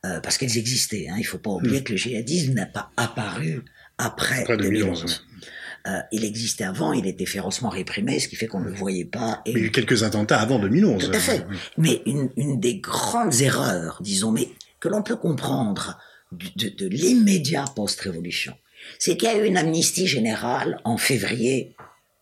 Euh, 0.06 0.20
parce 0.20 0.38
qu'elles 0.38 0.56
existaient. 0.56 1.08
Hein. 1.08 1.14
Il 1.16 1.22
ne 1.22 1.26
faut 1.26 1.38
pas 1.38 1.50
oublier 1.50 1.80
hmm. 1.80 1.84
que 1.84 1.92
le 1.92 1.98
djihadisme 1.98 2.54
n'a 2.54 2.66
pas 2.66 2.90
apparu 2.96 3.64
après, 3.98 4.44
2011. 4.56 5.24
Euh, 5.86 6.00
il 6.12 6.24
existait 6.24 6.64
avant, 6.64 6.92
il 6.92 7.06
était 7.06 7.26
férocement 7.26 7.68
réprimé, 7.68 8.20
ce 8.20 8.28
qui 8.28 8.36
fait 8.36 8.46
qu'on 8.46 8.60
ne 8.60 8.66
le 8.66 8.74
voyait 8.74 9.04
pas. 9.04 9.42
Et... 9.46 9.52
Il 9.52 9.58
y 9.58 9.62
a 9.62 9.64
eu 9.64 9.70
quelques 9.70 10.02
attentats 10.02 10.40
avant 10.40 10.58
2011. 10.58 11.06
Tout 11.06 11.16
à 11.16 11.18
fait. 11.18 11.44
Mais 11.76 12.02
une, 12.06 12.30
une, 12.36 12.60
des 12.60 12.76
grandes 12.76 13.40
erreurs, 13.40 13.98
disons, 14.02 14.30
mais 14.30 14.48
que 14.80 14.88
l'on 14.88 15.02
peut 15.02 15.16
comprendre 15.16 15.98
de, 16.32 16.86
l'immédiat 16.86 17.64
post-révolution, 17.74 18.54
c'est 18.98 19.16
qu'il 19.16 19.28
y 19.28 19.32
a 19.32 19.36
eu 19.36 19.46
une 19.46 19.56
amnistie 19.56 20.06
générale 20.06 20.80
en 20.84 20.96
février 20.96 21.74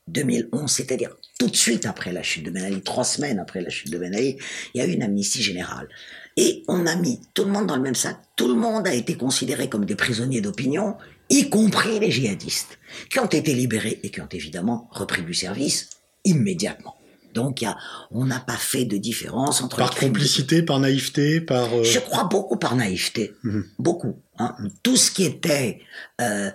2011, 0.09 0.71
c'est-à-dire 0.71 1.11
tout 1.39 1.49
de 1.49 1.57
suite 1.57 1.87
après 1.87 2.13
la 2.13 2.23
chute 2.23 2.45
de 2.45 2.51
Ben 2.51 2.65
Ali, 2.65 2.81
trois 2.83 3.05
semaines 3.05 3.39
après 3.39 3.61
la 3.61 3.69
chute 3.69 3.91
de 3.91 3.99
Ben 3.99 4.15
Ali, 4.15 4.39
il 4.75 4.79
y 4.79 4.81
a 4.81 4.87
eu 4.87 4.93
une 4.93 5.03
amnistie 5.03 5.43
générale. 5.43 5.89
Et 6.37 6.63
on 6.69 6.87
a 6.87 6.97
mis 6.97 7.21
tout 7.35 7.45
le 7.45 7.51
monde 7.51 7.67
dans 7.67 7.77
le 7.77 7.83
même 7.83 7.95
sac. 7.95 8.17
Tout 8.37 8.49
le 8.49 8.55
monde 8.55 8.87
a 8.87 8.95
été 8.95 9.17
considéré 9.17 9.69
comme 9.69 9.85
des 9.85 9.97
prisonniers 9.97 10.41
d'opinion, 10.41 10.97
y 11.29 11.51
compris 11.51 11.99
les 11.99 12.11
djihadistes, 12.11 12.79
qui 13.11 13.19
ont 13.19 13.27
été 13.27 13.53
libérés 13.55 14.01
et 14.03 14.11
qui 14.11 14.21
ont 14.21 14.29
évidemment 14.31 14.89
repris 14.93 15.23
du 15.23 15.35
service 15.35 15.91
immédiatement. 16.25 16.96
Donc, 17.37 17.63
y 17.63 17.67
a, 17.67 17.77
on 18.11 18.25
n'a 18.25 18.41
pas 18.41 18.57
fait 18.57 18.85
de 18.85 18.97
différence 18.97 19.63
entre 19.63 19.77
par 19.77 19.95
complicité, 19.95 20.63
par 20.63 20.81
naïveté, 20.81 21.41
par. 21.41 21.73
Euh, 21.73 21.85
Je 21.85 22.01
crois 22.01 22.25
beaucoup 22.25 22.57
par 22.57 22.75
naïveté, 22.75 23.35
mhm. 23.45 23.65
beaucoup. 23.79 24.17
Hein. 24.39 24.57
Tout 24.83 24.97
ce 24.97 25.11
qui 25.11 25.25
était 25.25 25.81
euh, 26.21 26.51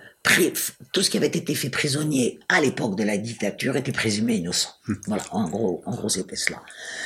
tout 0.92 1.02
ce 1.02 1.10
qui 1.10 1.18
avait 1.18 1.28
été 1.28 1.56
fait 1.56 1.70
prisonnier 1.70 2.40
à 2.50 2.62
l'époque 2.62 2.96
de 2.98 3.04
la 3.04 3.18
dictature 3.18 3.76
était 3.76 3.92
présumé 3.92 4.36
innocent. 4.36 4.72
Mhm. 4.88 5.02
Voilà, 5.08 5.24
en 5.32 5.48
gros, 5.48 5.82
en 5.86 5.96
gros, 5.96 6.10
c'était 6.10 6.36
cela. 6.36 6.62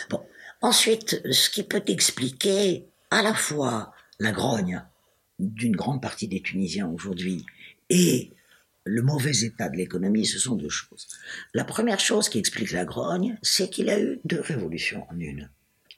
Bon, 0.09 0.21
Ensuite, 0.61 1.21
ce 1.31 1.49
qui 1.49 1.61
peut 1.61 1.83
expliquer 1.85 2.87
à 3.11 3.21
la 3.21 3.33
fois 3.33 3.93
la 4.19 4.31
grogne 4.31 4.81
d'une 5.37 5.75
grande 5.75 6.01
partie 6.01 6.27
des 6.27 6.41
Tunisiens 6.41 6.87
aujourd'hui 6.87 7.45
et 7.89 8.31
le 8.85 9.01
mauvais 9.01 9.39
état 9.39 9.69
de 9.69 9.77
l'économie, 9.77 10.25
ce 10.25 10.39
sont 10.39 10.55
deux 10.55 10.69
choses. 10.69 11.07
La 11.53 11.65
première 11.65 11.99
chose 11.99 12.29
qui 12.29 12.39
explique 12.39 12.71
la 12.71 12.85
grogne, 12.85 13.37
c'est 13.41 13.69
qu'il 13.69 13.89
a 13.89 13.99
eu 13.99 14.19
deux 14.25 14.41
révolutions 14.41 15.05
en 15.09 15.19
une. 15.19 15.49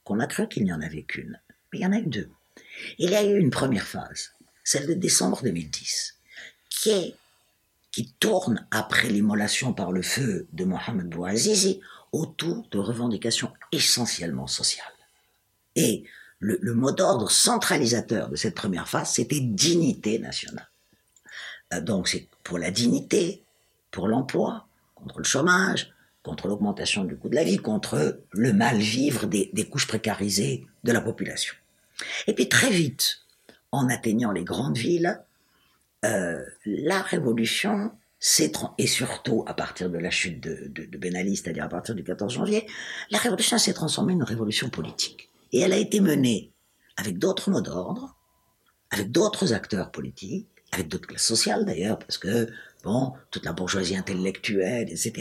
Qu'on 0.04 0.20
a 0.20 0.28
cru 0.28 0.48
qu'il 0.48 0.64
n'y 0.64 0.74
en 0.74 0.82
avait 0.82 1.04
qu'une. 1.04 1.40
Mais 1.72 1.80
il 1.80 1.82
y 1.82 1.86
en 1.86 1.94
a 1.94 2.00
eu 2.00 2.08
deux. 2.08 2.30
Il 2.98 3.10
y 3.10 3.16
a 3.16 3.24
eu 3.24 3.38
une 3.38 3.52
première 3.52 3.86
phase, 3.86 4.32
celle 4.64 4.88
de 4.88 4.94
décembre 4.94 5.42
2010, 5.44 6.16
qui 6.70 7.14
qui 7.98 8.14
tourne 8.20 8.68
après 8.70 9.10
l'immolation 9.10 9.74
par 9.74 9.92
le 9.92 10.04
feu 10.04 10.48
de 10.54 10.66
Mohamed 10.66 11.10
Bouazizi 11.10 11.80
autour 12.12 12.68
de 12.70 12.78
revendications 12.78 13.52
essentiellement 13.72 14.46
sociales. 14.46 14.86
Et 15.76 16.04
le, 16.38 16.76
mot 16.76 16.92
d'ordre 16.92 17.32
centralisateur 17.32 18.30
de 18.30 18.36
cette 18.36 18.54
première 18.54 18.88
phase, 18.88 19.10
c'était 19.14 19.40
dignité 19.40 20.20
nationale. 20.20 20.70
Euh, 21.74 21.82
donc 21.82 22.08
c'est 22.08 22.28
pour 22.44 22.58
la 22.58 22.72
dignité, 22.72 23.44
pour 23.92 24.08
l'emploi, 24.08 24.68
contre 24.96 25.20
le 25.20 25.24
chômage, 25.24 25.94
contre 26.24 26.48
l'augmentation 26.48 27.04
du 27.04 27.18
coût 27.18 27.30
de 27.30 27.36
la 27.36 27.44
vie, 27.44 27.58
contre 27.58 28.22
le 28.32 28.54
mal-vivre 28.54 29.26
des, 29.28 29.70
couches 29.70 29.88
précarisées 29.88 30.66
de 30.84 30.92
la 30.92 31.02
population. 31.02 31.56
Et 32.28 32.34
puis 32.34 32.50
très 32.50 32.70
vite, 32.70 33.20
en 33.72 33.90
atteignant 33.90 34.32
les 34.32 34.44
grandes 34.44 34.78
villes, 34.78 35.24
euh, 36.06 36.44
la 36.66 37.02
révolution 37.02 37.92
et 38.78 38.88
surtout 38.88 39.44
à 39.48 39.54
partir 39.54 39.90
de 39.90 39.98
la 39.98 40.10
chute 40.10 40.42
de, 40.42 40.68
de, 40.68 40.98
Ben 40.98 41.16
Ali, 41.16 41.36
c'est-à-dire 41.36 41.64
à 41.64 41.70
partir 41.70 41.94
du 41.94 42.04
14 42.04 42.34
janvier, 42.34 42.68
la 43.12 43.20
révolution 43.20 43.58
s'est 43.58 43.74
transformée 43.74 44.14
en 44.14 44.18
une 44.18 44.24
révolution 44.24 44.70
politique. 44.70 45.30
Et 45.52 45.60
elle 45.60 45.72
a 45.72 45.78
été 45.78 46.00
menée 46.00 46.52
avec 46.98 47.20
d'autres 47.20 47.52
mots 47.52 47.62
d'ordre, 47.62 48.16
avec 48.90 49.12
d'autres 49.12 49.54
acteurs 49.54 49.92
politiques, 49.92 50.50
avec 50.72 50.88
d'autres 50.88 51.08
classes 51.08 51.26
sociales 51.26 51.66
d'ailleurs, 51.66 52.00
parce 52.00 52.18
que 52.18 52.48
bon, 52.84 53.14
toute 53.32 53.46
la 53.46 53.54
bourgeoisie 53.54 53.96
intellectuelle, 53.96 54.88
etc. 54.90 55.14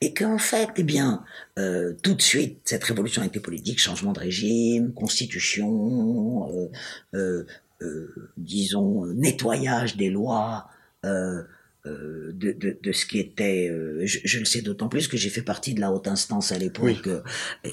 Et 0.00 0.14
qu'en 0.14 0.38
fait, 0.38 0.70
eh 0.76 0.82
bien, 0.82 1.24
euh, 1.58 1.94
tout 2.02 2.14
de 2.14 2.22
suite, 2.22 2.60
cette 2.64 2.84
révolution 2.84 3.22
a 3.22 3.26
été 3.26 3.40
politique, 3.40 3.78
changement 3.78 4.12
de 4.12 4.20
régime, 4.20 4.92
constitution, 4.94 6.48
euh, 6.50 6.68
euh, 7.14 7.46
euh 7.82 8.30
disons, 8.36 9.06
nettoyage 9.06 9.96
des 9.96 10.10
lois. 10.10 10.68
Euh, 11.04 11.42
euh, 11.86 12.32
de, 12.34 12.50
de, 12.50 12.76
de, 12.82 12.90
ce 12.90 13.06
qui 13.06 13.20
était, 13.20 13.72
je, 14.02 14.18
je, 14.24 14.40
le 14.40 14.44
sais 14.44 14.60
d'autant 14.60 14.88
plus 14.88 15.06
que 15.06 15.16
j'ai 15.16 15.30
fait 15.30 15.42
partie 15.42 15.72
de 15.72 15.80
la 15.80 15.92
haute 15.92 16.08
instance 16.08 16.50
à 16.50 16.58
l'époque 16.58 17.08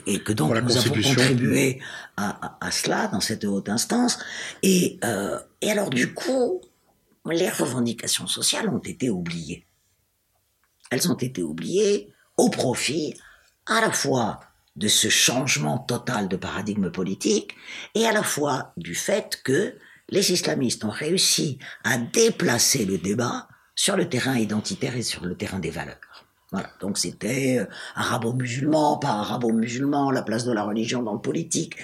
et, 0.06 0.20
que 0.20 0.32
donc 0.32 0.52
nous 0.52 0.78
avons 0.78 1.02
contribué 1.02 1.80
à, 2.16 2.46
à, 2.46 2.68
à, 2.68 2.70
cela 2.70 3.08
dans 3.08 3.22
cette 3.22 3.44
haute 3.44 3.70
instance. 3.70 4.20
Et, 4.62 5.00
euh, 5.04 5.40
et 5.62 5.72
alors 5.72 5.90
du 5.90 6.14
coup, 6.14 6.62
les 7.32 7.50
revendications 7.50 8.28
sociales 8.28 8.70
ont 8.70 8.80
été 8.80 9.10
oubliées. 9.10 9.66
Elles 10.92 11.12
ont 11.12 11.18
été 11.18 11.42
oubliées 11.42 12.12
au 12.38 12.50
profit 12.50 13.16
à 13.66 13.82
la 13.82 13.92
fois 13.92 14.40
de 14.76 14.88
ce 14.88 15.08
changement 15.08 15.78
total 15.78 16.28
de 16.28 16.36
paradigme 16.36 16.92
politique 16.92 17.56
et 17.96 18.06
à 18.06 18.12
la 18.12 18.24
fois 18.24 18.74
du 18.78 18.96
fait 18.96 19.42
que 19.44 19.76
les 20.10 20.32
islamistes 20.32 20.84
ont 20.84 20.90
réussi 20.90 21.60
à 21.84 21.98
déplacer 21.98 22.86
le 22.86 22.98
débat 22.98 23.48
sur 23.76 23.96
le 23.96 24.10
terrain 24.10 24.38
identitaire 24.38 24.96
et 24.96 25.02
sur 25.02 25.26
le 25.26 25.36
terrain 25.36 25.60
des 25.60 25.72
valeurs. 25.72 25.98
Voilà. 26.52 26.70
Donc 26.82 27.00
c'était 27.00 27.58
euh, 27.58 27.66
arabo-musulman, 27.96 29.00
pas 29.00 29.10
arabo-musulman, 29.10 30.12
la 30.12 30.22
place 30.22 30.46
de 30.46 30.52
la 30.52 30.64
religion 30.64 31.02
dans 31.02 31.14
le 31.14 31.20
politique, 31.20 31.78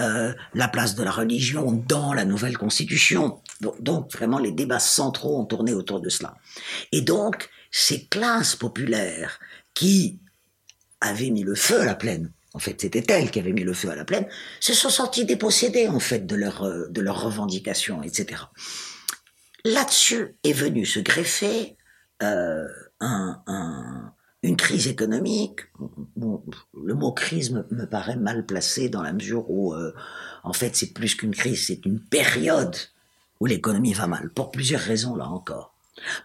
euh, 0.00 0.32
la 0.54 0.68
place 0.68 0.94
de 0.94 1.02
la 1.02 1.10
religion 1.10 1.72
dans 1.88 2.12
la 2.12 2.24
nouvelle 2.24 2.56
constitution. 2.56 3.40
Donc, 3.80 4.12
vraiment 4.12 4.38
les 4.38 4.52
débats 4.52 4.78
centraux 4.78 5.38
ont 5.40 5.44
tourné 5.44 5.72
autour 5.72 6.00
de 6.00 6.08
cela. 6.08 6.36
Et 6.90 7.00
donc 7.00 7.48
ces 7.70 8.06
classes 8.06 8.56
populaires 8.56 9.38
qui 9.74 10.20
avaient 11.00 11.30
mis 11.30 11.42
le 11.42 11.54
feu 11.54 11.80
à 11.80 11.84
la 11.84 11.94
plaine, 11.94 12.32
en 12.54 12.58
fait 12.58 12.80
c'était 12.80 13.04
elles 13.08 13.30
qui 13.30 13.38
avaient 13.38 13.52
mis 13.52 13.64
le 13.64 13.72
feu 13.72 13.90
à 13.90 13.96
la 13.96 14.04
plaine, 14.04 14.26
se 14.60 14.74
sont 14.74 14.90
senties 14.90 15.24
dépossédées 15.24 15.88
en 15.88 16.00
fait 16.00 16.26
de 16.26 16.36
leurs 16.36 16.64
euh, 16.64 16.88
de 16.88 17.00
leurs 17.00 17.22
revendications, 17.22 18.02
etc. 18.02 18.42
Là-dessus 19.64 20.36
est 20.44 20.52
venu 20.52 20.84
se 20.84 21.00
greffer 21.00 21.76
euh, 22.22 22.66
un, 23.00 23.42
un, 23.46 24.12
une 24.42 24.56
crise 24.56 24.88
économique. 24.88 25.60
Bon, 26.16 26.44
le 26.82 26.94
mot 26.94 27.12
crise 27.12 27.52
me, 27.52 27.86
paraît 27.86 28.16
mal 28.16 28.44
placé 28.44 28.88
dans 28.88 29.02
la 29.02 29.12
mesure 29.12 29.48
où, 29.50 29.72
euh, 29.72 29.94
en 30.42 30.52
fait, 30.52 30.74
c'est 30.74 30.92
plus 30.92 31.14
qu'une 31.14 31.34
crise, 31.34 31.66
c'est 31.66 31.86
une 31.86 32.00
période 32.00 32.76
où 33.42 33.46
l'économie 33.46 33.92
va 33.92 34.06
mal, 34.06 34.30
pour 34.30 34.52
plusieurs 34.52 34.80
raisons 34.80 35.16
là 35.16 35.26
encore. 35.26 35.74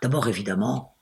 D'abord, 0.03 0.27
évidemment, 0.27 0.93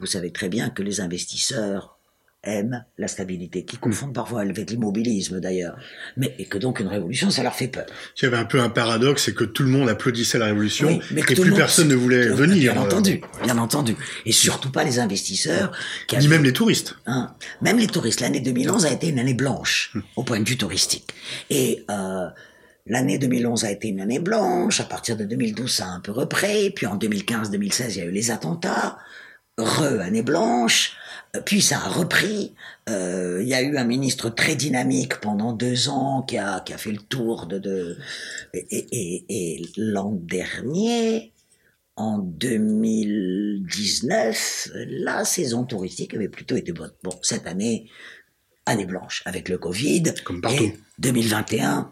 vous 0.00 0.06
savez 0.06 0.30
très 0.30 0.50
bien 0.50 0.68
que 0.68 0.82
les 0.82 1.00
investisseurs 1.00 1.98
aiment 2.44 2.84
la 2.98 3.08
stabilité, 3.08 3.64
qui 3.64 3.78
confondent 3.78 4.12
parfois 4.12 4.42
avec 4.42 4.68
l'immobilisme 4.70 5.40
d'ailleurs, 5.40 5.78
mais 6.18 6.34
et 6.38 6.44
que 6.44 6.58
donc 6.58 6.78
une 6.80 6.88
révolution, 6.88 7.30
ça 7.30 7.42
leur 7.42 7.54
fait 7.54 7.68
peur. 7.68 7.86
Il 8.18 8.24
y 8.24 8.26
avait 8.26 8.36
un 8.36 8.44
peu 8.44 8.60
un 8.60 8.68
paradoxe, 8.68 9.24
c'est 9.24 9.34
que 9.34 9.44
tout 9.44 9.62
le 9.62 9.70
monde 9.70 9.88
applaudissait 9.88 10.38
la 10.38 10.44
révolution 10.44 11.00
mais 11.10 11.22
et 11.22 11.34
plus 11.34 11.54
personne 11.54 11.88
ne 11.88 11.94
voulait 11.94 12.28
venir. 12.28 12.74
Bien 12.74 12.82
entendu, 12.82 13.22
bien 13.42 13.56
entendu, 13.56 13.96
et 14.26 14.32
surtout 14.32 14.70
pas 14.70 14.84
les 14.84 14.98
investisseurs. 14.98 15.72
Ni 16.20 16.28
même 16.28 16.44
les 16.44 16.52
touristes. 16.52 16.96
Hein, 17.06 17.34
même 17.62 17.78
les 17.78 17.86
touristes. 17.86 18.20
L'année 18.20 18.40
2011 18.40 18.84
a 18.84 18.92
été 18.92 19.08
une 19.08 19.18
année 19.18 19.32
blanche 19.32 19.92
hum. 19.94 20.02
au 20.16 20.22
point 20.22 20.38
de 20.38 20.46
vue 20.46 20.58
touristique, 20.58 21.14
et 21.48 21.86
euh, 21.90 22.28
L'année 22.86 23.18
2011 23.18 23.64
a 23.64 23.72
été 23.72 23.88
une 23.88 24.00
année 24.00 24.20
blanche, 24.20 24.80
à 24.80 24.84
partir 24.84 25.16
de 25.16 25.24
2012 25.24 25.70
ça 25.70 25.86
a 25.86 25.90
un 25.90 26.00
peu 26.00 26.12
repris, 26.12 26.70
puis 26.70 26.86
en 26.86 26.96
2015-2016 26.96 27.90
il 27.90 27.96
y 27.96 28.00
a 28.00 28.04
eu 28.04 28.12
les 28.12 28.30
attentats, 28.30 28.96
re-année 29.58 30.22
blanche, 30.22 30.96
puis 31.44 31.60
ça 31.62 31.78
a 31.78 31.88
repris. 31.88 32.54
Euh, 32.88 33.40
il 33.42 33.48
y 33.48 33.54
a 33.54 33.62
eu 33.62 33.76
un 33.76 33.84
ministre 33.84 34.30
très 34.30 34.54
dynamique 34.54 35.20
pendant 35.20 35.52
deux 35.52 35.88
ans 35.88 36.22
qui 36.22 36.38
a, 36.38 36.60
qui 36.60 36.72
a 36.72 36.78
fait 36.78 36.92
le 36.92 36.98
tour 36.98 37.46
de... 37.46 37.58
de 37.58 37.98
et, 38.54 38.64
et, 38.70 39.24
et 39.28 39.62
l'an 39.76 40.12
dernier, 40.12 41.32
en 41.96 42.18
2019, 42.18 44.68
la 44.74 45.24
saison 45.24 45.64
touristique 45.64 46.14
avait 46.14 46.28
plutôt 46.28 46.54
été 46.56 46.72
bonne. 46.72 46.92
Bon, 47.02 47.18
cette 47.22 47.46
année, 47.46 47.90
année 48.66 48.86
blanche 48.86 49.22
avec 49.24 49.48
le 49.48 49.58
Covid. 49.58 50.02
Comme 50.24 50.40
partout. 50.40 50.64
Et 50.64 50.76
2021, 50.98 51.88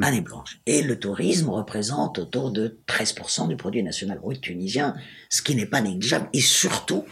année 0.00 0.20
blanche. 0.20 0.60
Et 0.66 0.82
le 0.82 0.98
tourisme 0.98 1.50
représente 1.50 2.18
autour 2.18 2.50
de 2.50 2.78
13% 2.86 3.48
du 3.48 3.56
produit 3.56 3.82
national 3.82 4.18
brut 4.18 4.40
tunisien, 4.40 4.94
ce 5.28 5.42
qui 5.42 5.54
n'est 5.54 5.66
pas 5.66 5.80
négligeable. 5.80 6.28
Et 6.32 6.40
surtout, 6.40 7.04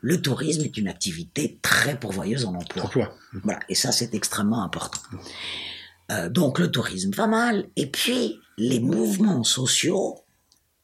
le 0.00 0.20
tourisme 0.20 0.62
est 0.62 0.76
une 0.76 0.88
activité 0.88 1.58
très 1.62 1.98
pourvoyeuse 1.98 2.44
en 2.44 2.54
emploi. 2.54 2.90
Voilà, 3.42 3.60
et 3.68 3.74
ça 3.74 3.92
c'est 3.92 4.14
extrêmement 4.14 4.62
important. 4.62 5.00
Euh, 6.10 6.28
donc 6.28 6.58
le 6.58 6.70
tourisme 6.70 7.10
va 7.12 7.26
mal, 7.26 7.68
et 7.76 7.86
puis 7.90 8.38
les 8.56 8.80
mouvements 8.80 9.44
sociaux, 9.44 10.24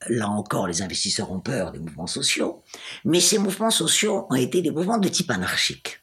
là 0.09 0.29
encore 0.29 0.67
les 0.67 0.83
investisseurs 0.83 1.31
ont 1.33 1.41
peur 1.41 1.73
des 1.73 1.79
mouvements 1.79 2.07
sociaux, 2.07 2.63
mais 3.05 3.21
ces 3.21 3.39
mouvements 3.39 3.71
sociaux 3.71 4.27
ont 4.31 4.35
été 4.35 4.63
des 4.63 4.71
mouvements 4.71 4.99
de 4.99 5.09
type 5.09 5.31
anarchique. 5.31 6.01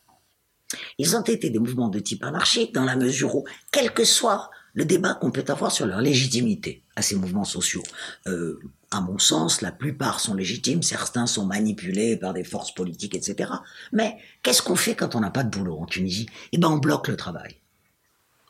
Ils 0.97 1.15
ont 1.15 1.21
été 1.21 1.49
des 1.49 1.59
mouvements 1.59 1.89
de 1.89 1.99
type 1.99 2.23
anarchique 2.23 2.73
dans 2.73 2.85
la 2.85 2.95
mesure 2.95 3.35
où, 3.35 3.45
quel 3.71 3.93
que 3.93 4.05
soit 4.05 4.49
le 4.73 4.85
débat 4.85 5.13
qu'on 5.15 5.31
peut 5.31 5.45
avoir 5.47 5.71
sur 5.71 5.85
leur 5.85 6.01
légitimité 6.01 6.83
à 6.95 7.01
ces 7.01 7.15
mouvements 7.15 7.43
sociaux, 7.43 7.83
euh, 8.27 8.59
à 8.91 9.01
mon 9.01 9.17
sens, 9.17 9.61
la 9.61 9.71
plupart 9.71 10.19
sont 10.19 10.33
légitimes, 10.33 10.83
certains 10.83 11.25
sont 11.25 11.45
manipulés 11.45 12.17
par 12.17 12.33
des 12.33 12.43
forces 12.43 12.73
politiques, 12.73 13.15
etc. 13.15 13.51
Mais 13.91 14.17
qu'est-ce 14.43 14.61
qu'on 14.61 14.75
fait 14.75 14.95
quand 14.95 15.15
on 15.15 15.21
n'a 15.21 15.31
pas 15.31 15.43
de 15.43 15.49
boulot 15.49 15.77
en 15.79 15.85
Tunisie? 15.85 16.27
Eh 16.51 16.57
ben, 16.57 16.69
on 16.69 16.77
bloque 16.77 17.07
le 17.07 17.15
travail. 17.15 17.55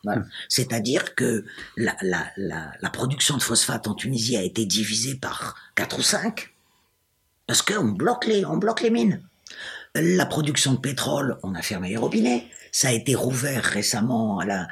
Voilà. 0.04 0.24
C'est-à-dire 0.48 1.14
que 1.14 1.44
la, 1.76 1.96
la, 2.02 2.26
la, 2.36 2.72
la, 2.80 2.90
production 2.90 3.36
de 3.36 3.42
phosphate 3.42 3.86
en 3.86 3.94
Tunisie 3.94 4.36
a 4.36 4.42
été 4.42 4.66
divisée 4.66 5.14
par 5.14 5.56
4 5.76 5.98
ou 5.98 6.02
5 6.02 6.52
parce 7.46 7.62
qu'on 7.62 7.88
bloque 7.88 8.26
les, 8.26 8.44
on 8.44 8.56
bloque 8.56 8.80
les 8.80 8.90
mines. 8.90 9.22
La 9.94 10.24
production 10.24 10.72
de 10.72 10.78
pétrole, 10.78 11.36
on 11.42 11.54
a 11.54 11.60
fermé 11.60 11.90
les 11.90 11.98
robinets. 11.98 12.46
Ça 12.74 12.88
a 12.88 12.92
été 12.92 13.14
rouvert 13.14 13.62
récemment 13.62 14.38
à 14.38 14.46
la, 14.46 14.68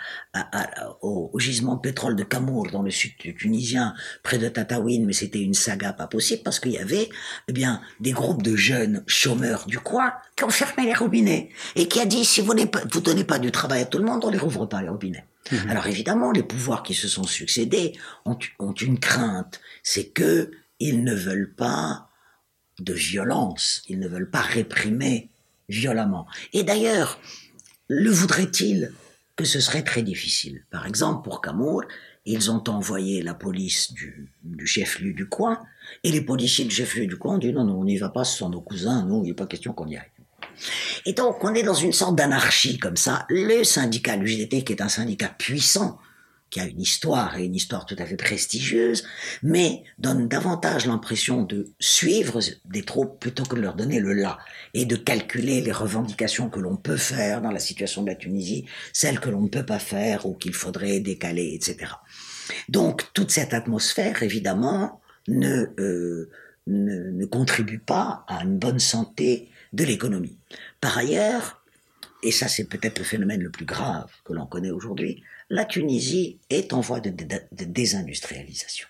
au, 1.02 1.30
gisement 1.38 1.74
de 1.74 1.80
pétrole 1.80 2.16
de 2.16 2.22
Kamour 2.22 2.70
dans 2.72 2.80
le 2.80 2.90
sud 2.90 3.12
tunisien, 3.36 3.92
près 4.22 4.38
de 4.38 4.48
Tataouine, 4.48 5.04
mais 5.04 5.12
c'était 5.12 5.42
une 5.42 5.52
saga 5.52 5.92
pas 5.92 6.06
possible 6.06 6.42
parce 6.42 6.58
qu'il 6.58 6.72
y 6.72 6.78
avait 6.78 7.10
eh 7.48 7.52
bien 7.52 7.82
des 8.00 8.12
groupes 8.12 8.42
de 8.42 8.56
jeunes 8.56 9.04
chômeurs 9.06 9.66
du 9.66 9.78
coin 9.78 10.14
qui 10.36 10.44
ont 10.44 10.50
fermé 10.50 10.86
les 10.86 10.94
robinets 10.94 11.50
et 11.76 11.86
qui 11.86 12.00
a 12.00 12.06
dit 12.06 12.24
si 12.24 12.40
vous 12.40 12.54
ne 12.54 12.64
vous 12.90 13.00
donnez 13.02 13.24
pas 13.24 13.38
du 13.38 13.50
travail 13.50 13.82
à 13.82 13.84
tout 13.84 13.98
le 13.98 14.04
monde, 14.04 14.24
on 14.24 14.30
les 14.30 14.38
rouvre 14.38 14.64
pas 14.64 14.80
les 14.80 14.88
robinets. 14.88 15.26
Mhm. 15.52 15.68
Alors 15.68 15.86
évidemment, 15.86 16.32
les 16.32 16.42
pouvoirs 16.42 16.82
qui 16.82 16.94
se 16.94 17.08
sont 17.08 17.24
succédés 17.24 17.92
ont, 18.24 18.38
ont 18.58 18.72
une 18.72 18.98
crainte, 18.98 19.60
c'est 19.82 20.08
que 20.08 20.50
ils 20.78 21.04
ne 21.04 21.14
veulent 21.14 21.54
pas 21.54 22.09
de 22.82 22.92
violence, 22.92 23.82
ils 23.88 23.98
ne 23.98 24.08
veulent 24.08 24.30
pas 24.30 24.40
réprimer 24.40 25.28
violemment. 25.68 26.26
Et 26.52 26.62
d'ailleurs, 26.62 27.20
le 27.88 28.10
voudrait-il 28.10 28.92
que 29.36 29.44
ce 29.44 29.60
serait 29.60 29.82
très 29.82 30.02
difficile? 30.02 30.64
Par 30.70 30.86
exemple, 30.86 31.24
pour 31.24 31.40
Camour, 31.40 31.84
ils 32.26 32.50
ont 32.50 32.62
envoyé 32.68 33.22
la 33.22 33.34
police 33.34 33.92
du, 33.92 34.30
chef-lieu 34.64 35.12
du 35.12 35.26
coin, 35.28 35.60
et 36.04 36.12
les 36.12 36.20
policiers 36.20 36.64
du 36.64 36.74
chef-lieu 36.74 37.06
du 37.06 37.16
coin 37.16 37.36
ont 37.36 37.38
dit 37.38 37.52
non, 37.52 37.64
non, 37.64 37.80
on 37.80 37.84
n'y 37.84 37.96
va 37.96 38.10
pas, 38.10 38.24
ce 38.24 38.38
sont 38.38 38.50
nos 38.50 38.60
cousins, 38.60 39.04
nous, 39.06 39.24
il 39.24 39.28
n'est 39.28 39.34
pas 39.34 39.46
question 39.46 39.72
qu'on 39.72 39.88
y 39.88 39.96
aille. 39.96 40.10
Et 41.06 41.14
donc, 41.14 41.42
on 41.42 41.54
est 41.54 41.62
dans 41.62 41.74
une 41.74 41.92
sorte 41.92 42.16
d'anarchie 42.16 42.78
comme 42.78 42.96
ça. 42.96 43.24
Le 43.28 43.64
syndicat, 43.64 44.16
l'UGT, 44.16 44.64
qui 44.64 44.72
est 44.72 44.82
un 44.82 44.88
syndicat 44.88 45.28
puissant, 45.28 45.98
qui 46.50 46.60
a 46.60 46.66
une 46.66 46.80
histoire 46.80 47.38
et 47.38 47.44
une 47.44 47.54
histoire 47.54 47.86
tout 47.86 47.96
à 47.98 48.04
fait 48.04 48.16
prestigieuse, 48.16 49.04
mais 49.42 49.84
donne 49.98 50.28
davantage 50.28 50.86
l'impression 50.86 51.42
de 51.42 51.72
suivre 51.78 52.40
des 52.64 52.82
troupes 52.82 53.20
plutôt 53.20 53.44
que 53.44 53.54
de 53.54 53.60
leur 53.60 53.74
donner 53.74 54.00
le 54.00 54.12
là 54.12 54.38
et 54.74 54.84
de 54.84 54.96
calculer 54.96 55.60
les 55.60 55.72
revendications 55.72 56.50
que 56.50 56.60
l'on 56.60 56.76
peut 56.76 56.96
faire 56.96 57.40
dans 57.40 57.52
la 57.52 57.60
situation 57.60 58.02
de 58.02 58.08
la 58.08 58.16
Tunisie, 58.16 58.66
celles 58.92 59.20
que 59.20 59.30
l'on 59.30 59.42
ne 59.42 59.48
peut 59.48 59.66
pas 59.66 59.78
faire 59.78 60.26
ou 60.26 60.34
qu'il 60.34 60.54
faudrait 60.54 61.00
décaler, 61.00 61.52
etc. 61.54 61.92
Donc 62.68 63.12
toute 63.14 63.30
cette 63.30 63.54
atmosphère, 63.54 64.22
évidemment, 64.22 65.00
ne, 65.28 65.66
euh, 65.78 66.30
ne, 66.66 67.10
ne 67.10 67.26
contribue 67.26 67.78
pas 67.78 68.24
à 68.26 68.42
une 68.42 68.58
bonne 68.58 68.80
santé 68.80 69.48
de 69.72 69.84
l'économie. 69.84 70.38
Par 70.80 70.98
ailleurs, 70.98 71.62
et 72.22 72.32
ça 72.32 72.48
c'est 72.48 72.64
peut-être 72.64 72.98
le 72.98 73.04
phénomène 73.04 73.42
le 73.42 73.50
plus 73.50 73.64
grave 73.64 74.10
que 74.24 74.32
l'on 74.32 74.46
connaît 74.46 74.70
aujourd'hui, 74.70 75.22
la 75.50 75.64
Tunisie 75.64 76.38
est 76.48 76.72
en 76.72 76.80
voie 76.80 77.00
de, 77.00 77.12
désindustrialisation. 77.50 78.86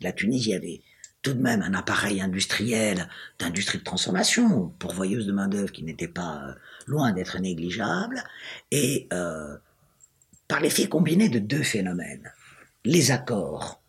La 0.00 0.12
Tunisie 0.12 0.54
avait 0.54 0.82
tout 1.22 1.32
de 1.32 1.40
même 1.40 1.62
un 1.62 1.72
appareil 1.74 2.20
industriel, 2.20 3.08
d'industrie 3.38 3.78
de 3.78 3.84
transformation, 3.84 4.74
pourvoyeuse 4.78 5.26
de 5.26 5.32
main-d'œuvre 5.32 5.72
qui 5.72 5.84
n'était 5.84 6.08
pas 6.08 6.42
euh, 6.42 6.52
loin 6.86 7.12
d'être 7.12 7.38
négligeable, 7.38 8.22
et 8.70 9.08
euh, 9.12 9.56
par 10.48 10.60
l'effet 10.60 10.88
combiné 10.88 11.28
de 11.28 11.38
deux 11.38 11.62
phénomènes. 11.62 12.30
Les 12.84 13.10
accords 13.10 13.80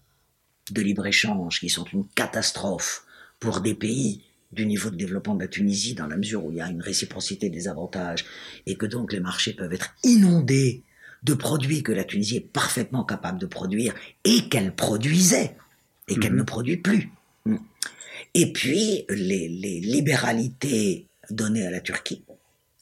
de 0.72 0.82
libre-échange 0.82 1.60
qui 1.60 1.70
sont 1.70 1.86
une 1.86 2.08
catastrophe 2.10 3.06
pour 3.40 3.60
des 3.60 3.74
pays 3.74 4.24
du 4.52 4.66
niveau 4.66 4.92
de 4.92 4.96
développement 4.96 5.36
de 5.36 5.42
la 5.42 5.48
Tunisie 5.48 5.96
dans 5.96 6.08
la 6.08 6.16
mesure 6.16 6.46
où 6.46 6.52
il 6.52 6.58
y 6.58 6.62
a 6.62 6.70
une 6.70 6.82
réciprocité 6.82 7.50
des 7.50 7.68
avantages 7.68 8.24
et 8.68 8.76
que 8.76 8.86
donc 8.86 9.12
les 9.12 9.20
marchés 9.20 9.54
peuvent 9.54 9.74
être 9.74 9.96
inondés 10.04 10.84
de 11.24 11.34
produits 11.34 11.84
que 11.84 11.92
la 11.92 12.04
Tunisie 12.04 12.38
est 12.38 12.52
parfaitement 12.52 13.04
capable 13.04 13.40
de 13.40 13.46
produire 13.46 13.94
et 14.24 14.50
qu'elle 14.50 14.76
produisait 14.76 15.56
et 16.08 16.18
qu'elle 16.18 16.34
mhm. 16.34 16.40
ne 16.40 16.44
produit 16.44 16.78
plus. 16.78 17.12
Hmm. 17.46 17.58
Et 18.34 18.52
puis 18.52 19.06
les, 19.10 19.48
les 19.48 19.80
libéralités 19.80 21.08
données 21.30 21.66
à 21.66 21.72
la 21.72 21.82
Turquie, 21.82 22.26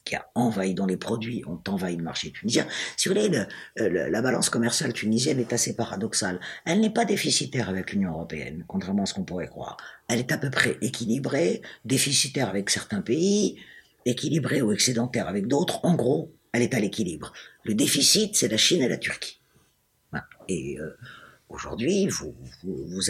qui 0.04 0.16
a 0.16 0.28
envahi, 0.34 0.74
dont 0.74 0.86
les 0.86 0.96
produits 0.96 1.44
ont 1.46 1.60
envahi 1.68 1.96
le 1.96 2.02
marché 2.02 2.32
tunisien. 2.32 2.66
Si 2.96 3.08
vous 3.08 3.14
voulez, 3.14 3.30
la 3.76 4.22
balance 4.22 4.50
commerciale 4.50 4.92
tunisienne 4.92 5.38
est 5.38 5.52
assez 5.52 5.76
paradoxale. 5.76 6.40
Elle 6.64 6.80
n'est 6.80 6.90
pas 6.90 7.04
déficitaire 7.04 7.68
avec 7.68 7.92
l'Union 7.92 8.10
européenne, 8.10 8.64
contrairement 8.66 9.04
à 9.04 9.06
ce 9.06 9.14
qu'on 9.14 9.24
pourrait 9.24 9.48
croire. 9.48 9.76
Elle 10.08 10.18
est 10.18 10.32
à 10.32 10.38
peu 10.38 10.50
près 10.50 10.76
équilibrée, 10.80 11.62
déficitaire 11.84 12.48
avec 12.48 12.70
certains 12.70 13.00
pays, 13.00 13.56
équilibrée 14.04 14.62
ou 14.62 14.72
excédentaire 14.72 15.28
avec 15.28 15.46
d'autres. 15.46 15.84
En 15.84 15.94
gros, 15.94 16.32
elle 16.52 16.62
est 16.62 16.74
à 16.74 16.80
l'équilibre. 16.80 17.32
Le 17.64 17.74
déficit, 17.74 18.36
c'est 18.36 18.48
la 18.48 18.56
Chine 18.56 18.82
et 18.82 18.88
la 18.88 18.98
Turquie. 18.98 19.40
Et 20.48 20.78
euh, 20.78 20.96
aujourd'hui, 21.48 22.08
vous, 22.08 22.34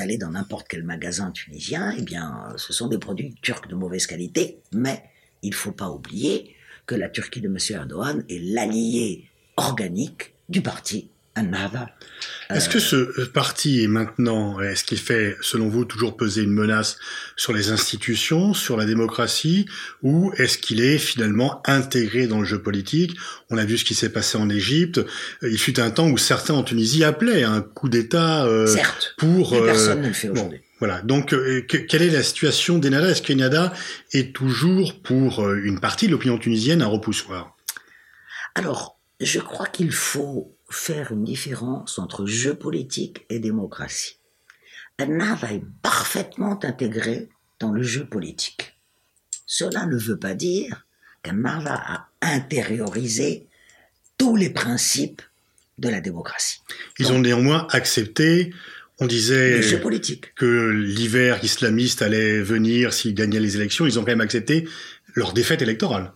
allez 0.00 0.18
dans 0.18 0.30
n'importe 0.30 0.68
quel 0.68 0.84
magasin 0.84 1.30
tunisien, 1.30 1.94
eh 1.98 2.02
bien, 2.02 2.54
ce 2.56 2.72
sont 2.72 2.88
des 2.88 2.98
produits 2.98 3.34
turcs 3.42 3.68
de 3.68 3.74
mauvaise 3.74 4.06
qualité, 4.06 4.62
mais 4.72 5.02
il 5.42 5.54
faut 5.54 5.72
pas 5.72 5.90
oublier 5.90 6.54
que 6.86 6.94
la 6.94 7.08
Turquie 7.08 7.40
de 7.40 7.48
M. 7.48 7.56
Erdogan 7.70 8.24
est 8.28 8.38
l'allié 8.38 9.28
organique 9.56 10.34
du 10.48 10.62
parti 10.62 11.11
Est-ce 12.50 12.68
que 12.68 12.78
ce 12.78 13.24
parti 13.24 13.82
est 13.82 13.86
maintenant, 13.86 14.60
est-ce 14.60 14.84
qu'il 14.84 14.98
fait, 14.98 15.36
selon 15.40 15.68
vous, 15.68 15.84
toujours 15.86 16.16
peser 16.16 16.42
une 16.42 16.52
menace 16.52 16.98
sur 17.36 17.54
les 17.54 17.70
institutions, 17.70 18.52
sur 18.52 18.76
la 18.76 18.84
démocratie, 18.84 19.66
ou 20.02 20.32
est-ce 20.36 20.58
qu'il 20.58 20.82
est 20.82 20.98
finalement 20.98 21.62
intégré 21.66 22.26
dans 22.26 22.40
le 22.40 22.44
jeu 22.44 22.60
politique? 22.60 23.16
On 23.48 23.56
a 23.56 23.64
vu 23.64 23.78
ce 23.78 23.84
qui 23.84 23.94
s'est 23.94 24.12
passé 24.12 24.36
en 24.36 24.50
Égypte. 24.50 25.00
Il 25.42 25.58
fut 25.58 25.80
un 25.80 25.90
temps 25.90 26.08
où 26.08 26.18
certains 26.18 26.54
en 26.54 26.62
Tunisie 26.62 27.04
appelaient 27.04 27.44
un 27.44 27.62
coup 27.62 27.88
d'État 27.88 28.44
euh, 28.44 28.66
Certes, 28.66 29.14
pour. 29.16 29.52
Mais 29.52 29.62
personne 29.62 30.02
ne 30.02 30.08
le 30.08 30.12
fait 30.12 30.28
aujourd'hui. 30.28 30.60
Voilà. 30.80 31.00
Donc, 31.00 31.32
euh, 31.32 31.62
quelle 31.62 32.02
est 32.02 32.10
la 32.10 32.24
situation 32.24 32.76
d'Ennahda 32.76 33.10
Est-ce 33.10 33.22
qu'Ennahda 33.22 33.72
est 34.12 34.34
toujours, 34.34 35.00
pour 35.00 35.46
euh, 35.46 35.60
une 35.62 35.80
partie 35.80 36.06
de 36.06 36.10
l'opinion 36.10 36.38
tunisienne, 36.38 36.82
un 36.82 36.86
repoussoir? 36.86 37.56
Alors, 38.54 38.98
je 39.20 39.38
crois 39.38 39.66
qu'il 39.66 39.92
faut 39.92 40.56
faire 40.74 41.12
une 41.12 41.24
différence 41.24 41.98
entre 41.98 42.26
jeu 42.26 42.54
politique 42.54 43.24
et 43.28 43.38
démocratie. 43.38 44.18
Ennahda 44.98 45.52
est 45.52 45.64
parfaitement 45.82 46.58
intégré 46.62 47.28
dans 47.60 47.72
le 47.72 47.82
jeu 47.82 48.06
politique. 48.06 48.78
Cela 49.46 49.86
ne 49.86 49.96
veut 49.96 50.18
pas 50.18 50.34
dire 50.34 50.86
qu'Ennahda 51.22 51.74
a 51.74 52.08
intériorisé 52.20 53.46
tous 54.18 54.36
les 54.36 54.50
principes 54.50 55.22
de 55.78 55.88
la 55.88 56.00
démocratie. 56.00 56.60
Ils 56.98 57.12
ont 57.12 57.18
néanmoins 57.18 57.66
accepté 57.70 58.52
on 58.98 59.06
disait 59.06 59.60
que 60.36 60.70
l'hiver 60.70 61.42
islamiste 61.42 62.02
allait 62.02 62.40
venir 62.40 62.92
s'ils 62.92 63.14
gagnaient 63.14 63.40
les 63.40 63.56
élections. 63.56 63.84
Ils 63.84 63.98
ont 63.98 64.02
quand 64.02 64.12
même 64.12 64.20
accepté 64.20 64.68
leur 65.14 65.32
défaite 65.32 65.60
électorale. 65.60 66.12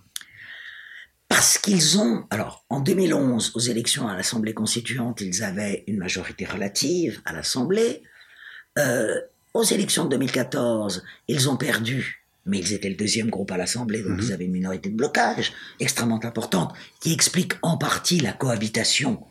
Parce 1.29 1.59
qu'ils 1.59 1.99
ont, 1.99 2.25
alors 2.31 2.65
en 2.71 2.81
2011, 2.81 3.53
aux 3.55 3.61
élections 3.61 4.09
à 4.09 4.17
l'Assemblée 4.17 4.55
constituante, 4.55 5.21
ils 5.21 5.43
avaient 5.43 5.85
une 5.87 5.99
majorité 5.99 6.45
relative 6.45 7.21
à 7.25 7.33
l'Assemblée. 7.33 8.03
Euh, 8.79 9.21
aux 9.55 9.65
élections 9.65 10.05
de 10.05 10.11
2014, 10.11 11.03
ils 11.29 11.49
ont 11.49 11.57
perdu, 11.57 12.25
mais 12.45 12.59
ils 12.59 12.73
étaient 12.73 12.89
le 12.89 12.95
deuxième 12.95 13.31
groupe 13.31 13.51
à 13.51 13.57
l'Assemblée, 13.57 14.03
donc 14.03 14.19
mhm. 14.19 14.21
ils 14.23 14.33
avaient 14.33 14.45
une 14.45 14.53
minorité 14.53 14.89
de 14.89 14.97
blocage 14.97 15.53
extrêmement 15.81 16.25
importante, 16.25 16.75
qui 17.01 17.13
explique 17.13 17.55
en 17.63 17.77
partie 17.77 18.21
la 18.21 18.33
cohabitation 18.33 19.25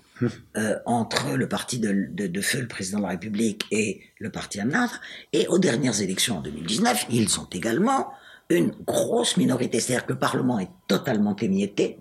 euh, 0.55 0.79
entre 0.85 1.35
le 1.35 1.47
parti 1.47 1.77
de, 1.79 2.07
de, 2.09 2.41
feu, 2.41 2.61
le 2.61 2.67
président 2.67 2.99
de 2.99 3.03
la 3.03 3.09
République, 3.09 3.65
et 3.71 4.01
le 4.19 4.29
parti 4.29 4.59
Ennahda. 4.59 4.93
Et 5.33 5.47
aux 5.47 5.59
dernières 5.59 6.01
élections 6.01 6.37
en 6.37 6.41
2019, 6.41 7.07
ils 7.09 7.39
ont 7.39 7.47
également 7.51 8.11
une 8.49 8.71
grosse 8.85 9.37
minorité, 9.37 9.79
c'est-à-dire 9.79 10.05
que 10.05 10.13
le 10.13 10.19
Parlement 10.19 10.59
est 10.59 10.69
totalement 10.87 11.35
émietté. 11.35 11.99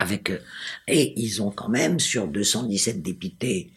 Avec, 0.00 0.30
euh, 0.30 0.38
et 0.86 1.20
ils 1.20 1.42
ont 1.42 1.50
quand 1.50 1.68
même, 1.68 1.98
sur 1.98 2.28
217 2.28 3.02
députés 3.02 3.72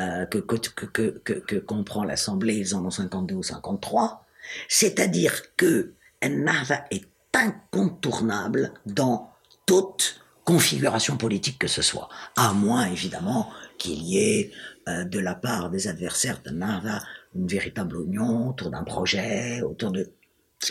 euh, 0.00 0.24
que, 0.26 0.38
que, 0.38 0.56
que, 0.56 1.10
que, 1.22 1.32
que 1.34 1.56
comprend 1.56 2.04
l'Assemblée, 2.04 2.56
ils 2.56 2.74
en 2.74 2.84
ont 2.84 2.90
52 2.90 3.34
ou 3.34 3.42
53. 3.42 4.26
C'est-à-dire 4.68 5.54
que 5.56 5.92
Ennahda 6.22 6.86
est 6.90 7.06
incontournable 7.34 8.72
dans 8.86 9.30
toute 9.66 10.20
configuration 10.44 11.16
politique 11.16 11.58
que 11.58 11.66
ce 11.66 11.82
soit, 11.82 12.08
à 12.36 12.52
moins 12.52 12.86
évidemment 12.86 13.50
qu'il 13.78 14.02
y 14.02 14.18
ait 14.18 14.52
euh, 14.88 15.04
de 15.04 15.18
la 15.18 15.34
part 15.34 15.70
des 15.70 15.88
adversaires 15.88 16.40
de 16.42 16.50
Nava 16.50 17.02
une 17.34 17.46
véritable 17.46 18.00
union 18.06 18.48
autour 18.50 18.70
d'un 18.70 18.84
projet, 18.84 19.60
autour 19.62 19.90
de 19.90 20.10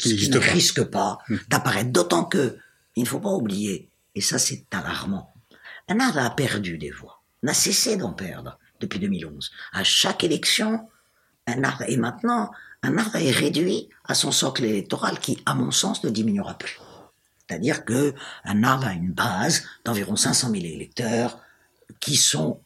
ce 0.01 0.15
qui, 0.15 0.29
ne 0.29 0.37
risque 0.37 0.83
pas 0.83 1.19
hmm. 1.29 1.37
d'apparaître. 1.47 1.91
D'autant 1.91 2.25
que 2.25 2.57
il 2.95 3.03
ne 3.03 3.07
faut 3.07 3.19
pas 3.19 3.29
oublier, 3.29 3.89
et 4.15 4.21
ça 4.21 4.39
c'est 4.39 4.65
alarmant, 4.71 5.33
Nava 5.89 6.25
a 6.25 6.29
perdu 6.29 6.77
des 6.77 6.91
voix, 6.91 7.21
n'a 7.43 7.53
cessé 7.53 7.97
d'en 7.97 8.13
perdre 8.13 8.57
depuis 8.79 8.99
2011. 8.99 9.51
À 9.73 9.83
chaque 9.83 10.23
élection, 10.23 10.87
Nava 11.47 11.87
et 11.87 11.97
maintenant, 11.97 12.51
Nava 12.83 13.21
est 13.21 13.31
réduit 13.31 13.89
à 14.05 14.15
son 14.15 14.31
socle 14.31 14.63
électoral 14.63 15.19
qui, 15.19 15.41
à 15.45 15.53
mon 15.53 15.71
sens, 15.71 16.03
ne 16.03 16.09
diminuera 16.09 16.57
plus. 16.57 16.79
C'est-à-dire 17.47 17.85
que 17.85 18.13
un 18.43 18.63
arbre 18.63 18.87
a 18.87 18.93
une 18.93 19.11
base 19.11 19.63
d'environ 19.83 20.15
500 20.15 20.49
000 20.51 20.63
électeurs 20.65 21.39
qui 21.99 22.15
sont, 22.15 22.61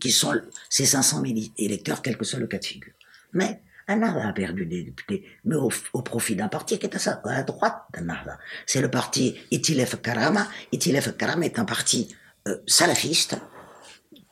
qui 0.00 0.10
sont 0.10 0.38
ces 0.68 0.84
500 0.84 1.22
000 1.24 1.38
électeurs, 1.56 2.02
quel 2.02 2.18
que 2.18 2.24
soit 2.24 2.38
le 2.38 2.46
cas 2.46 2.58
de 2.58 2.64
figure. 2.64 2.92
Mais 3.32 3.62
arbre 3.90 4.24
a 4.24 4.32
perdu 4.32 4.66
des 4.66 4.84
députés, 4.84 5.24
mais 5.44 5.56
au, 5.56 6.02
profit 6.02 6.36
d'un 6.36 6.48
parti 6.48 6.78
qui 6.78 6.86
est 6.86 7.08
à, 7.08 7.20
la 7.24 7.42
droite 7.42 7.82
d'Anarda. 7.92 8.38
C'est 8.66 8.80
le 8.80 8.90
parti 8.90 9.36
Itilef 9.50 10.00
Karama. 10.00 10.46
Itilef 10.72 11.16
Karama 11.16 11.46
est 11.46 11.58
un 11.58 11.64
parti 11.64 12.14
euh, 12.48 12.56
salafiste 12.66 13.36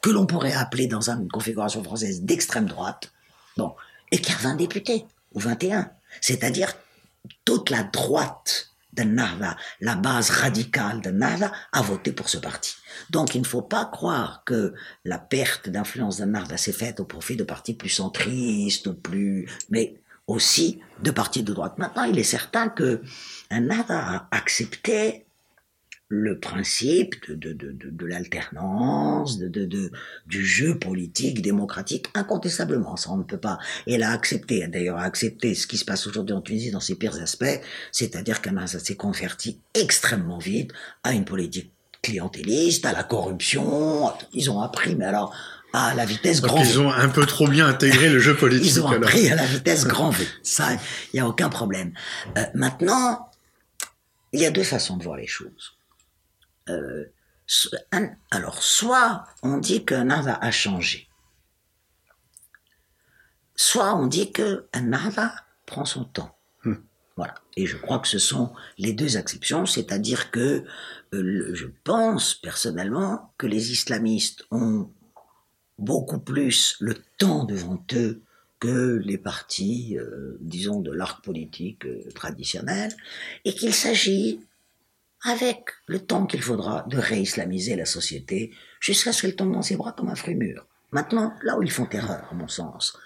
que 0.01 0.11
l'on 0.11 0.27
pourrait 0.27 0.55
appeler 0.55 0.87
dans 0.87 1.11
une 1.11 1.29
configuration 1.29 1.83
française 1.83 2.23
d'extrême 2.23 2.67
droite, 2.67 3.13
bon, 3.57 3.75
et 4.13 4.21
qui 4.21 4.33
a 4.33 4.37
20 4.37 4.55
députés, 4.55 5.05
ou 5.33 5.41
21. 5.41 5.91
C'est-à-dire 6.21 6.75
toute 7.45 7.71
la 7.71 7.83
droite 7.83 8.68
de 9.05 9.57
la 9.81 9.95
base 9.95 10.31
radicale 10.31 11.01
de 11.01 11.11
a 11.73 11.83
voté 11.83 12.13
pour 12.13 12.29
ce 12.29 12.39
parti. 12.39 12.77
Donc 13.11 13.35
il 13.35 13.43
ne 13.43 13.47
faut 13.47 13.63
pas 13.63 13.85
croire 13.85 14.43
que 14.45 14.75
la 15.05 15.19
perte 15.19 15.69
d'influence 15.69 16.19
de 16.19 16.25
s'est 16.57 16.73
faite 16.73 17.01
au 17.01 17.05
profit 17.05 17.37
de 17.37 17.45
partis 17.45 17.75
plus 17.75 17.89
centristes, 17.89 18.93
plus, 18.93 19.49
mais 19.71 20.01
aussi 20.27 20.81
de 21.03 21.11
partis 21.11 21.43
de 21.43 21.53
droite. 21.53 21.79
Maintenant, 21.79 22.05
il 22.05 22.19
est 22.19 22.25
certain 22.25 22.69
que 22.69 23.03
a 23.51 24.29
accepté 24.31 25.27
le 26.09 26.39
principe 26.41 27.31
de, 27.31 27.53
de, 27.53 27.71
de, 27.73 27.91
de 27.91 28.07
l'alternance, 28.07 29.39
de, 29.39 29.49
de, 29.49 29.93
du 30.27 30.45
jeu 30.45 30.79
politique 30.79 31.43
démocratique, 31.43 32.07
incontestablement, 32.15 32.97
ça 32.97 33.11
on 33.11 33.19
ne 33.19 33.25
peut 33.25 33.39
pas. 33.39 33.59
Et 33.87 33.95
elle 33.95 34.03
a 34.03 34.13
accepté, 34.13 34.67
d'ailleurs 34.69 34.97
a 34.97 35.03
accepté 35.03 35.55
ce 35.55 35.67
qui 35.67 35.77
se 35.77 35.85
passe 35.85 36.07
aujourd'hui 36.07 36.35
en 36.35 36.41
Tunisie 36.41 36.71
dans 36.71 36.81
ses 36.81 36.95
pires 36.95 37.21
aspects, 37.21 37.61
c'est-à-dire 37.93 38.41
qu'elle 38.41 38.59
s'est 38.67 38.97
converti 38.97 39.61
extrêmement 39.75 40.39
vite 40.39 40.73
à 41.05 41.13
une 41.13 41.27
politique 41.27 41.73
clientéliste, 42.01 42.87
à 42.87 42.93
la 42.93 43.03
corruption, 43.03 44.11
ils 44.33 44.51
ont 44.51 44.61
appris, 44.61 44.95
mais 44.97 45.05
alors 45.05 45.35
à 45.75 45.95
la 45.95 46.07
vitesse 46.07 46.41
grand 46.41 46.63
V. 46.63 46.69
Ils 46.71 46.81
ont 46.81 46.91
un 46.91 47.11
peu 47.11 47.27
trop 47.27 47.47
bien 47.47 47.67
intégré 47.67 48.09
le 48.09 48.19
jeu 48.19 48.35
politique. 48.37 48.73
Ils 48.77 48.81
ont 48.81 48.89
appris 48.89 49.29
à 49.29 49.35
la 49.35 49.45
vitesse 49.45 49.87
grand 49.87 50.11
V. 50.11 50.27
Ça, 50.43 50.73
il 50.73 51.17
n'y 51.17 51.21
a 51.21 51.29
aucun 51.29 51.51
problème. 51.51 51.93
Euh, 52.39 52.45
maintenant, 52.55 53.29
il 54.33 54.41
y 54.41 54.47
a 54.47 54.51
deux 54.51 54.63
façons 54.63 54.97
de 54.97 55.05
voir 55.05 55.17
les 55.17 55.27
choses. 55.27 55.78
Euh, 56.69 57.13
alors, 58.31 58.63
soit 58.63 59.25
on 59.43 59.57
dit 59.57 59.85
que 59.85 59.95
Nava 59.95 60.39
a 60.41 60.51
changé, 60.51 61.09
soit 63.57 63.95
on 63.95 64.07
dit 64.07 64.33
que 64.33 64.67
Nava 64.79 65.33
prend 65.65 65.87
son 65.87 66.05
temps. 66.05 66.37
Hmm. 66.65 66.75
Voilà. 67.17 67.35
Et 67.57 67.67
je 67.67 67.77
crois 67.77 68.01
que 68.01 68.09
ce 68.09 68.19
sont 68.19 68.53
les 68.77 68.93
deux 68.93 69.17
exceptions, 69.17 69.65
c'est-à-dire 69.65 70.31
que 70.31 70.65
euh, 71.15 71.55
je 71.55 71.67
pense 71.85 72.35
personnellement 72.35 73.33
que 73.39 73.47
les 73.47 73.73
islamistes 73.73 74.45
ont 74.51 74.91
beaucoup 75.79 76.21
plus 76.21 76.77
le 76.81 76.95
temps 77.17 77.45
devant 77.45 77.83
eux 77.95 78.23
que 78.61 79.01
les 79.05 79.19
partis, 79.19 79.97
euh, 79.97 80.37
disons, 80.41 80.81
de 80.81 80.91
l'arc 80.91 81.25
politique 81.25 81.87
traditionnel, 82.15 82.93
et 83.45 83.55
qu'il 83.55 83.73
s'agit 83.73 84.41
avec 85.25 85.65
le 85.87 86.01
temps 86.01 86.27
qu'il 86.27 86.43
faudra 86.43 86.85
de 86.89 86.99
réislamiser 86.99 87.77
la 87.77 87.85
société 87.85 88.53
jusqu'à 88.81 89.13
ce 89.13 89.23
qu'elle 89.23 89.37
tombe 89.37 89.53
dans 89.53 89.63
ses 89.63 89.77
bras 89.77 89.93
comme 89.93 90.09
un 90.09 90.15
fruit 90.15 90.35
mûr. 90.35 90.67
Maintenant, 90.93 91.35
là 91.43 91.59
où 91.59 91.63
ils 91.63 91.71
font 91.71 91.89
erreur, 91.91 92.29
à 92.31 92.35
mon 92.35 92.49
sens. 92.49 92.97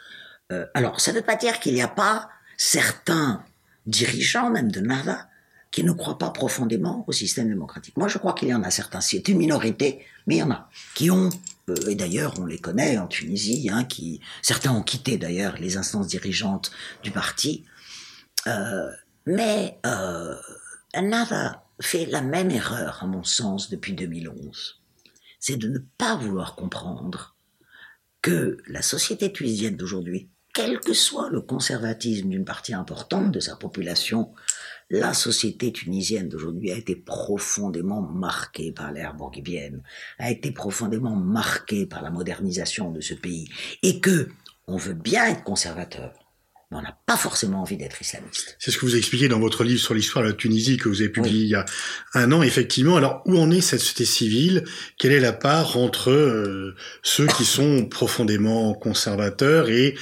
Euh, 0.52 0.66
alors, 0.74 1.00
ça 1.00 1.12
ne 1.12 1.16
veut 1.16 1.24
pas 1.24 1.36
dire 1.36 1.58
qu'il 1.58 1.74
n'y 1.74 1.82
a 1.82 1.88
pas 1.88 2.28
certains 2.56 3.42
dirigeants, 3.86 4.50
même 4.50 4.70
de 4.70 4.80
Nada, 4.80 5.28
qui 5.72 5.82
ne 5.82 5.92
croient 5.92 6.18
pas 6.18 6.30
profondément 6.30 7.04
au 7.08 7.12
système 7.12 7.48
démocratique. 7.48 7.96
Moi, 7.96 8.06
je 8.06 8.18
crois 8.18 8.34
qu'il 8.34 8.48
y 8.48 8.54
en 8.54 8.62
a 8.62 8.70
certains. 8.70 9.00
C'est 9.00 9.26
une 9.28 9.38
minorité, 9.38 10.04
mais 10.26 10.36
il 10.36 10.38
y 10.38 10.42
en 10.42 10.50
a 10.50 10.68
qui 10.94 11.10
ont, 11.10 11.30
euh, 11.70 11.88
et 11.88 11.94
d'ailleurs, 11.94 12.34
on 12.38 12.44
les 12.44 12.58
connaît 12.58 12.98
en 12.98 13.06
Tunisie, 13.06 13.70
hein, 13.72 13.84
qui 13.84 14.20
certains 14.42 14.70
ont 14.72 14.82
quitté 14.82 15.16
d'ailleurs 15.16 15.56
les 15.58 15.78
instances 15.78 16.06
dirigeantes 16.06 16.70
du 17.02 17.10
parti. 17.10 17.64
Euh, 18.46 18.90
mais 19.24 19.78
euh, 19.86 20.36
Nada 21.00 21.64
fait 21.82 22.06
la 22.06 22.22
même 22.22 22.50
erreur, 22.50 23.02
à 23.02 23.06
mon 23.06 23.24
sens, 23.24 23.70
depuis 23.70 23.92
2011. 23.92 24.82
C'est 25.38 25.56
de 25.56 25.68
ne 25.68 25.78
pas 25.98 26.16
vouloir 26.16 26.54
comprendre 26.54 27.36
que 28.22 28.58
la 28.68 28.82
société 28.82 29.32
tunisienne 29.32 29.76
d'aujourd'hui, 29.76 30.30
quel 30.54 30.80
que 30.80 30.92
soit 30.92 31.30
le 31.30 31.40
conservatisme 31.40 32.28
d'une 32.28 32.44
partie 32.44 32.74
importante 32.74 33.32
de 33.32 33.40
sa 33.40 33.56
population, 33.56 34.32
la 34.90 35.14
société 35.14 35.72
tunisienne 35.72 36.28
d'aujourd'hui 36.28 36.70
a 36.70 36.76
été 36.76 36.94
profondément 36.94 38.02
marquée 38.02 38.72
par 38.72 38.92
l'ère 38.92 39.14
bourguibienne, 39.14 39.82
a 40.18 40.30
été 40.30 40.52
profondément 40.52 41.16
marquée 41.16 41.86
par 41.86 42.02
la 42.02 42.10
modernisation 42.10 42.90
de 42.90 43.00
ce 43.00 43.14
pays, 43.14 43.48
et 43.82 44.00
que 44.00 44.28
on 44.66 44.76
veut 44.76 44.94
bien 44.94 45.26
être 45.26 45.42
conservateur, 45.42 46.12
mais 46.72 46.78
on 46.78 46.82
n'a 46.82 46.96
pas 47.06 47.16
forcément 47.16 47.60
envie 47.60 47.76
d'être 47.76 48.00
islamiste. 48.00 48.56
C'est 48.58 48.70
ce 48.70 48.78
que 48.78 48.86
vous 48.86 48.96
expliquez 48.96 49.28
dans 49.28 49.38
votre 49.38 49.62
livre 49.62 49.80
sur 49.80 49.94
l'histoire 49.94 50.24
de 50.24 50.30
la 50.30 50.34
Tunisie 50.34 50.78
que 50.78 50.88
vous 50.88 51.02
avez 51.02 51.10
publié 51.10 51.44
il 51.44 51.50
y 51.50 51.54
a 51.54 51.66
un 52.14 52.32
an, 52.32 52.42
effectivement. 52.42 52.96
Alors, 52.96 53.22
où 53.26 53.38
en 53.38 53.50
est 53.50 53.60
cette 53.60 53.80
société 53.80 54.06
civile? 54.06 54.64
Quelle 54.98 55.12
est 55.12 55.20
la 55.20 55.34
part 55.34 55.76
entre 55.76 56.10
euh, 56.10 56.74
ceux 57.02 57.26
qui 57.26 57.44
sont 57.44 57.84
profondément 57.84 58.72
conservateurs 58.72 59.68
et 59.68 59.94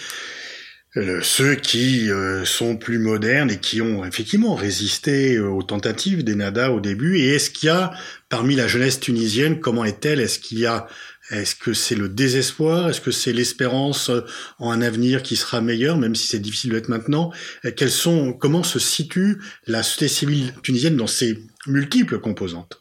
euh, 0.96 1.20
ceux 1.22 1.56
qui 1.56 2.10
euh, 2.10 2.44
sont 2.44 2.76
plus 2.76 2.98
modernes 2.98 3.50
et 3.50 3.58
qui 3.58 3.80
ont 3.80 4.04
effectivement 4.04 4.54
résisté 4.54 5.38
aux 5.38 5.62
tentatives 5.62 6.22
des 6.22 6.36
Nada 6.36 6.70
au 6.70 6.80
début? 6.80 7.18
Et 7.18 7.34
est-ce 7.34 7.50
qu'il 7.50 7.66
y 7.66 7.70
a, 7.70 7.90
parmi 8.28 8.54
la 8.54 8.68
jeunesse 8.68 9.00
tunisienne, 9.00 9.58
comment 9.58 9.84
est-elle? 9.84 10.20
Est-ce 10.20 10.38
qu'il 10.38 10.60
y 10.60 10.66
a, 10.66 10.86
est-ce 11.30 11.54
que 11.54 11.72
c'est 11.72 11.94
le 11.94 12.08
désespoir? 12.08 12.90
Est-ce 12.90 13.00
que 13.00 13.10
c'est 13.10 13.32
l'espérance 13.32 14.10
en 14.58 14.70
un 14.70 14.82
avenir 14.82 15.22
qui 15.22 15.36
sera 15.36 15.60
meilleur, 15.60 15.96
même 15.96 16.14
si 16.14 16.26
c'est 16.26 16.40
difficile 16.40 16.72
d'être 16.72 16.88
maintenant? 16.88 17.32
Quelles 17.76 17.90
sont, 17.90 18.32
comment 18.32 18.62
se 18.62 18.78
situe 18.78 19.40
la 19.66 19.82
société 19.82 20.08
civile 20.08 20.54
tunisienne 20.62 20.96
dans 20.96 21.06
ses 21.06 21.38
multiples 21.66 22.18
composantes? 22.18 22.80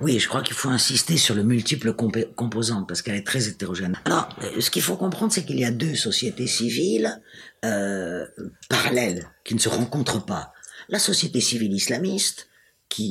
Oui, 0.00 0.18
je 0.18 0.28
crois 0.28 0.42
qu'il 0.42 0.56
faut 0.56 0.68
insister 0.68 1.16
sur 1.16 1.34
le 1.34 1.42
multiple 1.42 1.94
composante 1.94 2.86
parce 2.86 3.02
qu'elle 3.02 3.14
est 3.14 3.26
très 3.26 3.48
hétérogène. 3.48 3.96
Alors, 4.04 4.28
ce 4.58 4.70
qu'il 4.70 4.82
faut 4.82 4.96
comprendre, 4.96 5.32
c'est 5.32 5.44
qu'il 5.44 5.58
y 5.58 5.64
a 5.64 5.70
deux 5.70 5.94
sociétés 5.94 6.46
civiles 6.46 7.20
euh, 7.64 8.26
parallèles 8.68 9.30
qui 9.44 9.54
ne 9.54 9.60
se 9.60 9.68
rencontrent 9.68 10.24
pas. 10.24 10.52
La 10.88 10.98
société 10.98 11.40
civile 11.40 11.72
islamiste, 11.72 12.48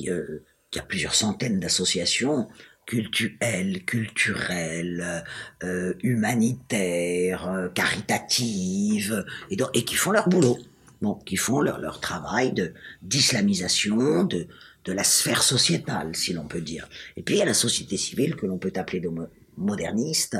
euh, 0.07 0.43
qui 0.71 0.79
a 0.79 0.83
plusieurs 0.83 1.15
centaines 1.15 1.59
d'associations 1.59 2.47
culturelles, 2.85 3.83
culturelles, 3.85 5.23
euh, 5.63 5.93
humanitaires, 6.03 7.47
euh, 7.47 7.69
caritatives, 7.69 9.25
et, 9.49 9.55
donc, 9.55 9.69
et 9.73 9.83
qui 9.83 9.95
font 9.95 10.11
leur 10.11 10.29
boulot, 10.29 10.57
bon, 11.01 11.15
qui 11.25 11.37
font 11.37 11.61
leur, 11.61 11.79
leur 11.79 11.99
travail 11.99 12.53
de 12.53 12.73
d'islamisation, 13.01 14.23
de 14.23 14.47
de 14.85 14.91
la 14.91 15.03
sphère 15.03 15.43
sociétale, 15.43 16.15
si 16.15 16.33
l'on 16.33 16.45
peut 16.45 16.61
dire. 16.61 16.87
Et 17.15 17.23
puis 17.23 17.35
il 17.35 17.37
y 17.39 17.41
a 17.41 17.45
la 17.45 17.53
société 17.53 17.97
civile 17.97 18.35
que 18.35 18.45
l'on 18.45 18.57
peut 18.57 18.73
appeler 18.75 18.99
de 18.99 19.09
moderniste, 19.57 20.37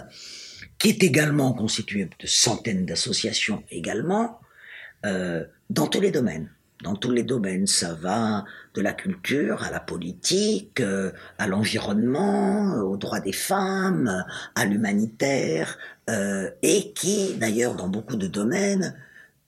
qui 0.78 0.90
est 0.90 1.04
également 1.04 1.54
constituée 1.54 2.10
de 2.20 2.28
centaines 2.28 2.86
d'associations 2.86 3.64
également, 3.70 4.40
euh, 5.06 5.46
dans 5.70 5.88
tous 5.88 6.02
les 6.02 6.12
domaines. 6.12 6.50
Dans 6.84 6.98
tous 6.98 7.12
les 7.12 7.24
domaines, 7.24 7.66
ça 7.66 7.94
va 7.94 8.44
de 8.74 8.82
la 8.82 8.92
culture 8.92 9.64
à 9.64 9.72
la 9.72 9.80
politique, 9.80 10.82
euh, 10.82 11.14
à 11.38 11.48
l'environnement, 11.48 12.76
aux 12.82 12.98
droits 12.98 13.22
des 13.22 13.32
femmes, 13.32 14.26
à 14.56 14.66
l'humanitaire, 14.66 15.78
euh, 16.10 16.50
et 16.62 16.92
qui, 16.92 17.36
d'ailleurs, 17.36 17.76
dans 17.76 17.88
beaucoup 17.88 18.18
de 18.18 18.28
domaines, 18.28 18.98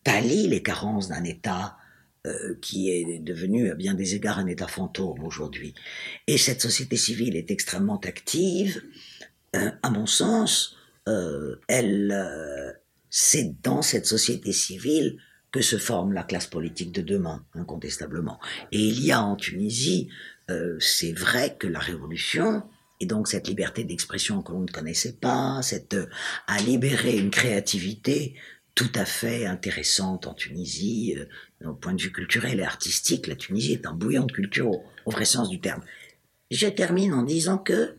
pallie 0.05 0.47
les 0.47 0.63
carences 0.63 1.09
d'un 1.09 1.25
État 1.25 1.75
euh, 2.25 2.55
qui 2.61 2.89
est 2.89 3.19
devenu 3.19 3.69
à 3.69 3.75
bien 3.75 3.95
des 3.95 4.15
égards 4.15 4.39
un 4.39 4.47
État 4.47 4.67
fantôme 4.67 5.21
aujourd'hui. 5.25 5.73
Et 6.27 6.37
cette 6.37 6.61
société 6.61 6.95
civile 6.95 7.35
est 7.35 7.51
extrêmement 7.51 7.99
active. 7.99 8.81
À 9.83 9.89
mon 9.89 10.05
sens, 10.05 10.77
elle, 11.67 12.77
c'est 13.09 13.61
dans 13.61 13.81
cette 13.81 14.05
société 14.05 14.51
civile 14.51 15.17
que 15.55 15.61
se 15.61 15.77
forme 15.77 16.11
la 16.11 16.23
classe 16.23 16.47
politique 16.47 16.91
de 16.91 17.01
demain, 17.01 17.45
incontestablement. 17.53 18.41
Et 18.73 18.81
il 18.81 19.01
y 19.01 19.13
a 19.13 19.21
en 19.21 19.37
Tunisie, 19.37 20.09
c'est 20.79 21.13
vrai 21.13 21.55
que 21.57 21.65
la 21.65 21.79
révolution, 21.79 22.63
et 22.99 23.05
donc 23.05 23.29
cette 23.29 23.47
liberté 23.47 23.85
d'expression 23.85 24.41
que 24.41 24.51
l'on 24.51 24.63
ne 24.63 24.67
connaissait 24.67 25.13
pas, 25.13 25.61
cette 25.61 25.95
a 26.47 26.57
libéré 26.57 27.15
une 27.15 27.29
créativité 27.29 28.35
tout 28.75 28.91
à 28.95 29.05
fait 29.05 29.45
intéressante 29.45 30.27
en 30.27 30.33
Tunisie, 30.33 31.15
au 31.63 31.73
point 31.73 31.93
de 31.93 32.01
vue 32.01 32.11
culturel 32.11 32.59
et 32.59 32.63
artistique, 32.63 33.27
la 33.27 33.37
Tunisie 33.37 33.71
est 33.71 33.85
un 33.85 33.93
bouillon 33.93 34.25
de 34.25 34.33
culture 34.33 34.69
au, 34.69 34.83
vrai 35.09 35.23
sens 35.23 35.47
du 35.47 35.61
terme. 35.61 35.85
Je 36.51 36.67
termine 36.67 37.13
en 37.13 37.23
disant 37.23 37.59
que, 37.59 37.95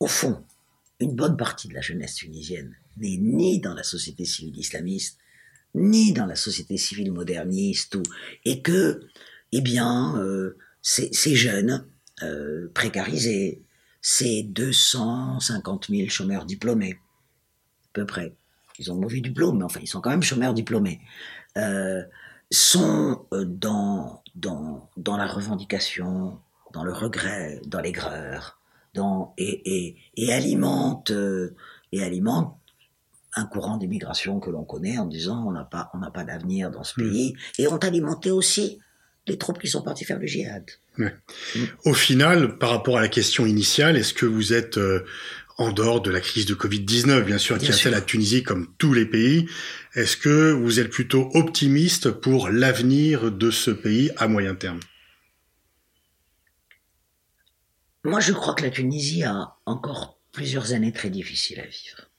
au 0.00 0.06
fond, 0.06 0.44
une 1.00 1.16
bonne 1.16 1.38
partie 1.38 1.68
de 1.68 1.74
la 1.74 1.80
jeunesse 1.80 2.16
tunisienne 2.16 2.76
n'est 2.98 3.16
ni 3.16 3.58
dans 3.58 3.72
la 3.72 3.84
société 3.84 4.26
civile 4.26 4.58
islamiste, 4.58 5.18
ni 5.74 6.12
dans 6.12 6.26
la 6.26 6.36
société 6.36 6.76
civile 6.76 7.12
moderniste, 7.12 7.96
ou, 7.96 8.02
et 8.44 8.62
que, 8.62 9.00
eh 9.52 9.60
bien, 9.60 10.16
euh, 10.18 10.56
ces, 10.82 11.10
jeunes 11.34 11.86
euh, 12.22 12.70
précarisés, 12.74 13.62
ces 14.00 14.42
250 14.44 15.86
000 15.88 16.08
chômeurs 16.08 16.44
diplômés, 16.44 16.94
à 17.86 17.88
peu 17.92 18.06
près, 18.06 18.36
ils 18.78 18.90
ont 18.92 18.96
mauvais 18.96 19.20
diplôme, 19.20 19.58
mais 19.58 19.64
enfin, 19.64 19.80
ils 19.82 19.88
sont 19.88 20.00
quand 20.00 20.10
même 20.10 20.22
chômeurs 20.22 20.54
diplômés, 20.54 21.00
euh, 21.56 22.02
sont 22.50 23.26
dans, 23.32 24.22
dans, 24.34 24.90
dans 24.96 25.16
la 25.16 25.26
revendication, 25.26 26.38
dans 26.72 26.84
le 26.84 26.92
regret, 26.92 27.60
dans 27.66 27.80
l'aigreur, 27.80 28.60
dans, 28.94 29.34
et, 29.38 29.86
et, 29.86 29.96
et 30.16 30.32
alimentent, 30.32 31.12
et 31.92 32.02
alimentent 32.02 32.58
un 33.36 33.46
courant 33.46 33.76
d'immigration 33.76 34.40
que 34.40 34.50
l'on 34.50 34.64
connaît 34.64 34.98
en 34.98 35.06
disant 35.06 35.44
on 35.46 35.52
n'a 35.52 35.64
pas, 35.64 35.90
on 35.94 35.98
n'a 35.98 36.10
pas 36.10 36.24
d'avenir 36.24 36.70
dans 36.70 36.84
ce 36.84 37.00
hmm. 37.00 37.10
pays, 37.10 37.34
et 37.58 37.66
ont 37.68 37.78
alimenté 37.78 38.30
aussi 38.30 38.78
les 39.26 39.38
troupes 39.38 39.58
qui 39.58 39.68
sont 39.68 39.82
parties 39.82 40.04
faire 40.04 40.18
le 40.18 40.26
djihad. 40.26 40.70
Au 41.84 41.94
final, 41.94 42.58
par 42.58 42.70
rapport 42.70 42.98
à 42.98 43.00
la 43.00 43.08
question 43.08 43.46
initiale, 43.46 43.96
est-ce 43.96 44.12
que 44.12 44.26
vous 44.26 44.52
êtes 44.52 44.78
en 45.58 45.72
dehors 45.72 46.00
de 46.00 46.10
la 46.10 46.20
crise 46.20 46.46
de 46.46 46.54
Covid-19, 46.54 47.22
bien 47.22 47.38
sûr, 47.38 47.58
qui 47.58 47.68
a 47.68 47.72
fait 47.72 47.90
la 47.90 48.00
Tunisie 48.00 48.42
comme 48.42 48.74
tous 48.78 48.92
les 48.92 49.06
pays. 49.06 49.48
Est-ce 49.94 50.16
que 50.16 50.52
vous 50.52 50.80
êtes 50.80 50.90
plutôt 50.90 51.30
optimiste 51.34 52.10
pour 52.10 52.48
l'avenir 52.48 53.30
de 53.30 53.50
ce 53.50 53.70
pays 53.70 54.10
à 54.16 54.26
moyen 54.26 54.54
terme? 54.54 54.80
Moi, 58.04 58.20
je 58.20 58.32
crois 58.32 58.54
que 58.54 58.62
la 58.62 58.70
Tunisie 58.70 59.22
a 59.22 59.56
encore 59.64 60.18
plusieurs 60.32 60.72
années 60.72 60.92
très 60.92 61.10
difficiles 61.10 61.60
à 61.60 61.66
vivre. 61.66 62.10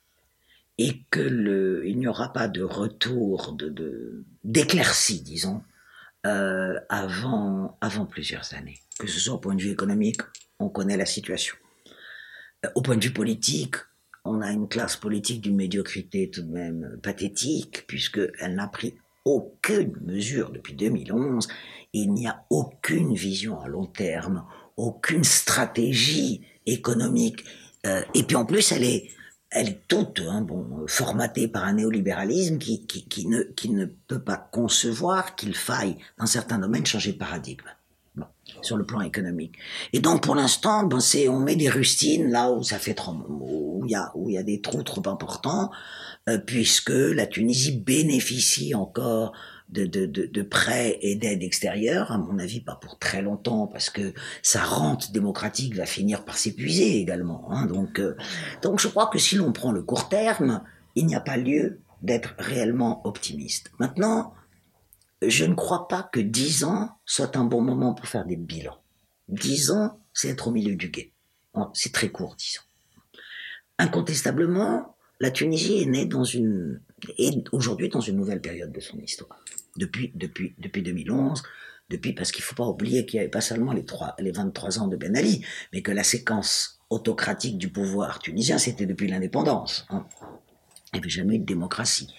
Et 0.77 1.03
que 1.09 1.21
le, 1.21 1.87
il 1.87 1.97
n'y 1.97 2.07
aura 2.07 2.33
pas 2.33 2.47
de 2.47 2.61
retour 2.61 3.53
de, 3.53 4.25
d'éclaircie, 4.43 5.21
disons, 5.21 5.61
euh, 6.25 6.77
avant, 6.89 7.77
avant 7.81 8.05
plusieurs 8.05 8.53
années. 8.53 8.79
Que 8.99 9.07
ce 9.07 9.19
soit 9.19 9.35
au 9.35 9.39
point 9.39 9.55
de 9.55 9.61
vue 9.61 9.71
économique, 9.71 10.21
on 10.59 10.69
connaît 10.69 10.97
la 10.97 11.05
situation 11.05 11.55
au 12.73 12.81
point 12.81 12.97
de 12.97 13.03
vue 13.03 13.13
politique, 13.13 13.75
on 14.23 14.41
a 14.41 14.51
une 14.51 14.67
classe 14.67 14.95
politique 14.95 15.41
d'une 15.41 15.55
médiocrité 15.55 16.29
tout 16.31 16.41
de 16.41 16.51
même 16.51 16.97
pathétique, 17.03 17.85
puisqu'elle 17.87 18.55
n'a 18.55 18.67
pris 18.67 18.95
aucune 19.23 19.95
mesure 20.03 20.51
depuis 20.51 20.73
2011. 20.73 21.47
Il 21.93 22.13
n'y 22.13 22.27
a 22.27 22.43
aucune 22.49 23.13
vision 23.13 23.59
à 23.59 23.67
long 23.67 23.85
terme, 23.85 24.45
aucune 24.77 25.23
stratégie 25.23 26.41
économique. 26.65 27.43
Euh, 27.85 28.01
et 28.15 28.23
puis 28.23 28.35
en 28.35 28.45
plus, 28.45 28.71
elle 28.71 28.83
est, 28.83 29.09
elle 29.55 29.69
est 29.69 29.87
toute 29.87 30.21
hein, 30.27 30.41
bon, 30.41 30.85
formatée 30.85 31.47
par 31.47 31.63
un 31.63 31.73
néolibéralisme 31.73 32.57
qui, 32.57 32.85
qui, 32.85 33.05
qui, 33.05 33.25
ne, 33.25 33.41
qui 33.41 33.69
ne 33.69 33.85
peut 33.85 34.19
pas 34.19 34.35
concevoir 34.35 35.35
qu'il 35.35 35.55
faille, 35.55 35.95
dans 36.19 36.25
certains 36.25 36.59
domaines, 36.59 36.85
changer 36.85 37.13
de 37.13 37.17
paradigme 37.17 37.63
sur 38.61 38.77
le 38.77 38.85
plan 38.85 39.01
économique. 39.01 39.55
Et 39.93 39.99
donc 39.99 40.21
pour 40.21 40.35
l'instant, 40.35 40.83
ben 40.83 40.99
c'est 40.99 41.27
on 41.29 41.39
met 41.39 41.55
des 41.55 41.69
rustines 41.69 42.29
là 42.29 42.51
où 42.51 42.63
ça 42.63 42.79
fait 42.79 42.93
trop 42.93 43.13
où 43.29 43.81
il 43.85 43.91
y 43.91 43.95
a 43.95 44.11
où 44.15 44.29
il 44.29 44.33
y 44.35 44.37
a 44.37 44.43
des 44.43 44.61
trous 44.61 44.83
trop 44.83 45.07
importants, 45.07 45.71
euh, 46.29 46.37
puisque 46.37 46.91
la 46.91 47.27
Tunisie 47.27 47.77
bénéficie 47.77 48.75
encore 48.75 49.33
de, 49.69 50.41
prêts 50.41 50.97
et 51.01 51.15
d'aides 51.15 51.43
extérieures, 51.43 52.11
à 52.11 52.17
mon 52.17 52.39
avis 52.39 52.61
pas 52.61 52.75
pour 52.75 52.97
très 52.97 53.21
longtemps, 53.21 53.67
parce 53.67 53.89
que 53.89 54.13
sa 54.41 54.63
rente 54.63 55.11
démocratique 55.11 55.75
va 55.75 55.85
finir 55.85 56.23
par 56.23 56.37
s'épuiser 56.37 56.99
également. 56.99 57.51
Hein, 57.51 57.65
donc, 57.65 57.99
euh, 57.99 58.15
donc 58.61 58.79
je 58.79 58.87
crois 58.87 59.07
que 59.07 59.19
si 59.19 59.35
l'on 59.35 59.51
prend 59.51 59.71
le 59.71 59.83
court 59.83 60.09
terme, 60.09 60.63
il 60.95 61.05
n'y 61.05 61.15
a 61.15 61.19
pas 61.19 61.37
lieu 61.37 61.81
d'être 62.01 62.35
réellement 62.37 63.05
optimiste. 63.05 63.71
Maintenant, 63.79 64.33
je 65.21 65.45
ne 65.45 65.55
crois 65.55 65.87
pas 65.87 66.03
que 66.03 66.19
dix 66.19 66.63
ans 66.63 66.91
soit 67.05 67.35
un 67.35 67.45
bon 67.45 67.61
moment 67.61 67.93
pour 67.93 68.07
faire 68.07 68.25
des 68.25 68.35
bilans. 68.35 68.77
Dix 69.27 69.71
ans, 69.71 69.99
c'est 70.13 70.29
être 70.29 70.47
au 70.47 70.51
milieu 70.51 70.75
du 70.75 70.89
guet. 70.89 71.11
C'est 71.73 71.93
très 71.93 72.09
court, 72.09 72.35
dix 72.35 72.59
ans. 72.59 73.19
Incontestablement, 73.77 74.95
la 75.19 75.31
Tunisie 75.31 75.81
est 75.81 75.85
née 75.85 76.05
dans 76.05 76.23
une, 76.23 76.81
est 77.17 77.45
aujourd'hui 77.51 77.89
dans 77.89 78.01
une 78.01 78.17
nouvelle 78.17 78.41
période 78.41 78.71
de 78.71 78.79
son 78.79 78.97
histoire. 78.99 79.39
Depuis, 79.77 80.11
depuis, 80.15 80.55
depuis 80.57 80.81
2011, 80.81 81.43
depuis, 81.89 82.13
parce 82.13 82.31
qu'il 82.31 82.43
faut 82.43 82.55
pas 82.55 82.65
oublier 82.65 83.05
qu'il 83.05 83.17
n'y 83.17 83.21
avait 83.21 83.31
pas 83.31 83.41
seulement 83.41 83.73
les 83.73 83.85
trois, 83.85 84.15
les 84.19 84.31
23 84.31 84.79
ans 84.79 84.87
de 84.87 84.97
Ben 84.97 85.15
Ali, 85.15 85.45
mais 85.71 85.81
que 85.81 85.91
la 85.91 86.03
séquence 86.03 86.79
autocratique 86.89 87.57
du 87.57 87.69
pouvoir 87.69 88.19
tunisien, 88.19 88.57
c'était 88.57 88.85
depuis 88.85 89.07
l'indépendance. 89.07 89.85
Hein. 89.89 90.05
Il 90.93 90.97
n'y 90.97 90.99
avait 90.99 91.09
jamais 91.09 91.35
eu 91.35 91.39
de 91.39 91.45
démocratie. 91.45 92.13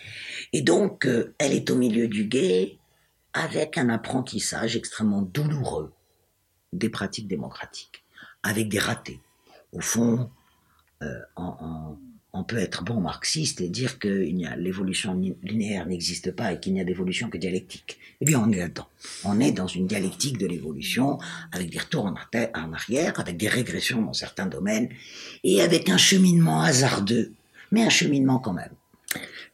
Et 0.53 0.63
donc, 0.63 1.07
euh, 1.07 1.35
elle 1.39 1.53
est 1.53 1.71
au 1.71 1.77
milieu 1.77 2.09
du 2.09 2.27
guet 2.27 2.79
avec 3.33 3.79
un 3.79 3.89
apprentissage 3.89 4.77
extrêmement 4.77 5.23
douloureux 5.23 5.93
des 6.73 6.89
pratiques 6.89 7.29
démocratiques, 7.29 8.05
avec 8.43 8.69
des 8.69 8.79
ratés. 8.79 9.21
Au 9.73 9.81
fond, 9.81 10.31
euh, 11.03 11.21
on 12.37 12.45
peut 12.45 12.59
être 12.59 12.85
bon 12.85 13.01
marxiste 13.01 13.61
et 13.61 13.69
dire 13.69 13.99
que 13.99 14.09
l'évolution 14.59 15.19
linéaire 15.43 15.87
n'existe 15.87 16.33
pas 16.33 16.53
et 16.53 16.61
qu'il 16.61 16.75
n'y 16.75 16.81
a 16.81 16.85
d'évolution 16.85 17.31
que 17.31 17.39
dialectique. 17.39 17.99
Eh 18.21 18.25
bien, 18.25 18.41
on 18.41 18.53
est 18.53 18.59
là-dedans. 18.59 18.89
On 19.25 19.41
est 19.41 19.53
dans 19.53 19.67
une 19.67 19.87
dialectique 19.87 20.39
de 20.39 20.47
l'évolution, 20.47 21.19
avec 21.53 21.71
des 21.71 21.79
retours 21.79 22.05
en 22.05 22.73
arrière, 22.73 23.19
avec 23.19 23.37
des 23.37 23.49
régressions 23.49 24.03
dans 24.03 24.13
certains 24.13 24.47
domaines, 24.47 24.89
et 25.45 25.63
avec 25.63 25.89
un 25.89 25.97
cheminement 25.97 26.63
hasardeux, 26.63 27.33
mais 27.73 27.83
un 27.83 27.91
cheminement 27.91 28.39
quand 28.39 28.53
même. 28.53 28.73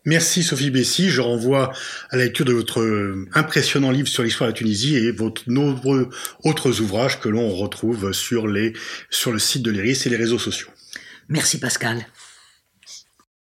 Merci 0.05 0.43
Sophie 0.43 0.71
Bessy. 0.71 1.11
Je 1.11 1.21
renvoie 1.21 1.73
à 2.11 2.17
la 2.17 2.25
lecture 2.25 2.45
de 2.45 2.53
votre 2.53 2.81
euh, 2.81 3.29
impressionnant 3.35 3.93
livre 3.93 4.09
sur 4.09 4.25
l'histoire 4.25 4.49
de 4.49 4.53
la 4.53 4.59
Tunisie 4.59 4.97
et 4.97 5.13
vos 5.13 5.33
nombreux 5.47 6.11
autres 6.43 6.81
ouvrages 6.81 7.21
que 7.21 7.29
l'on 7.29 7.55
retrouve 7.55 8.13
sur, 8.13 8.49
les, 8.49 8.73
sur 9.11 9.31
le 9.31 9.39
site 9.39 9.63
de 9.63 9.71
l'IRIS 9.71 10.07
et 10.07 10.11
les 10.11 10.17
réseaux 10.17 10.41
sociaux. 10.41 10.69
Merci 11.29 11.61
Pascal. 11.61 12.05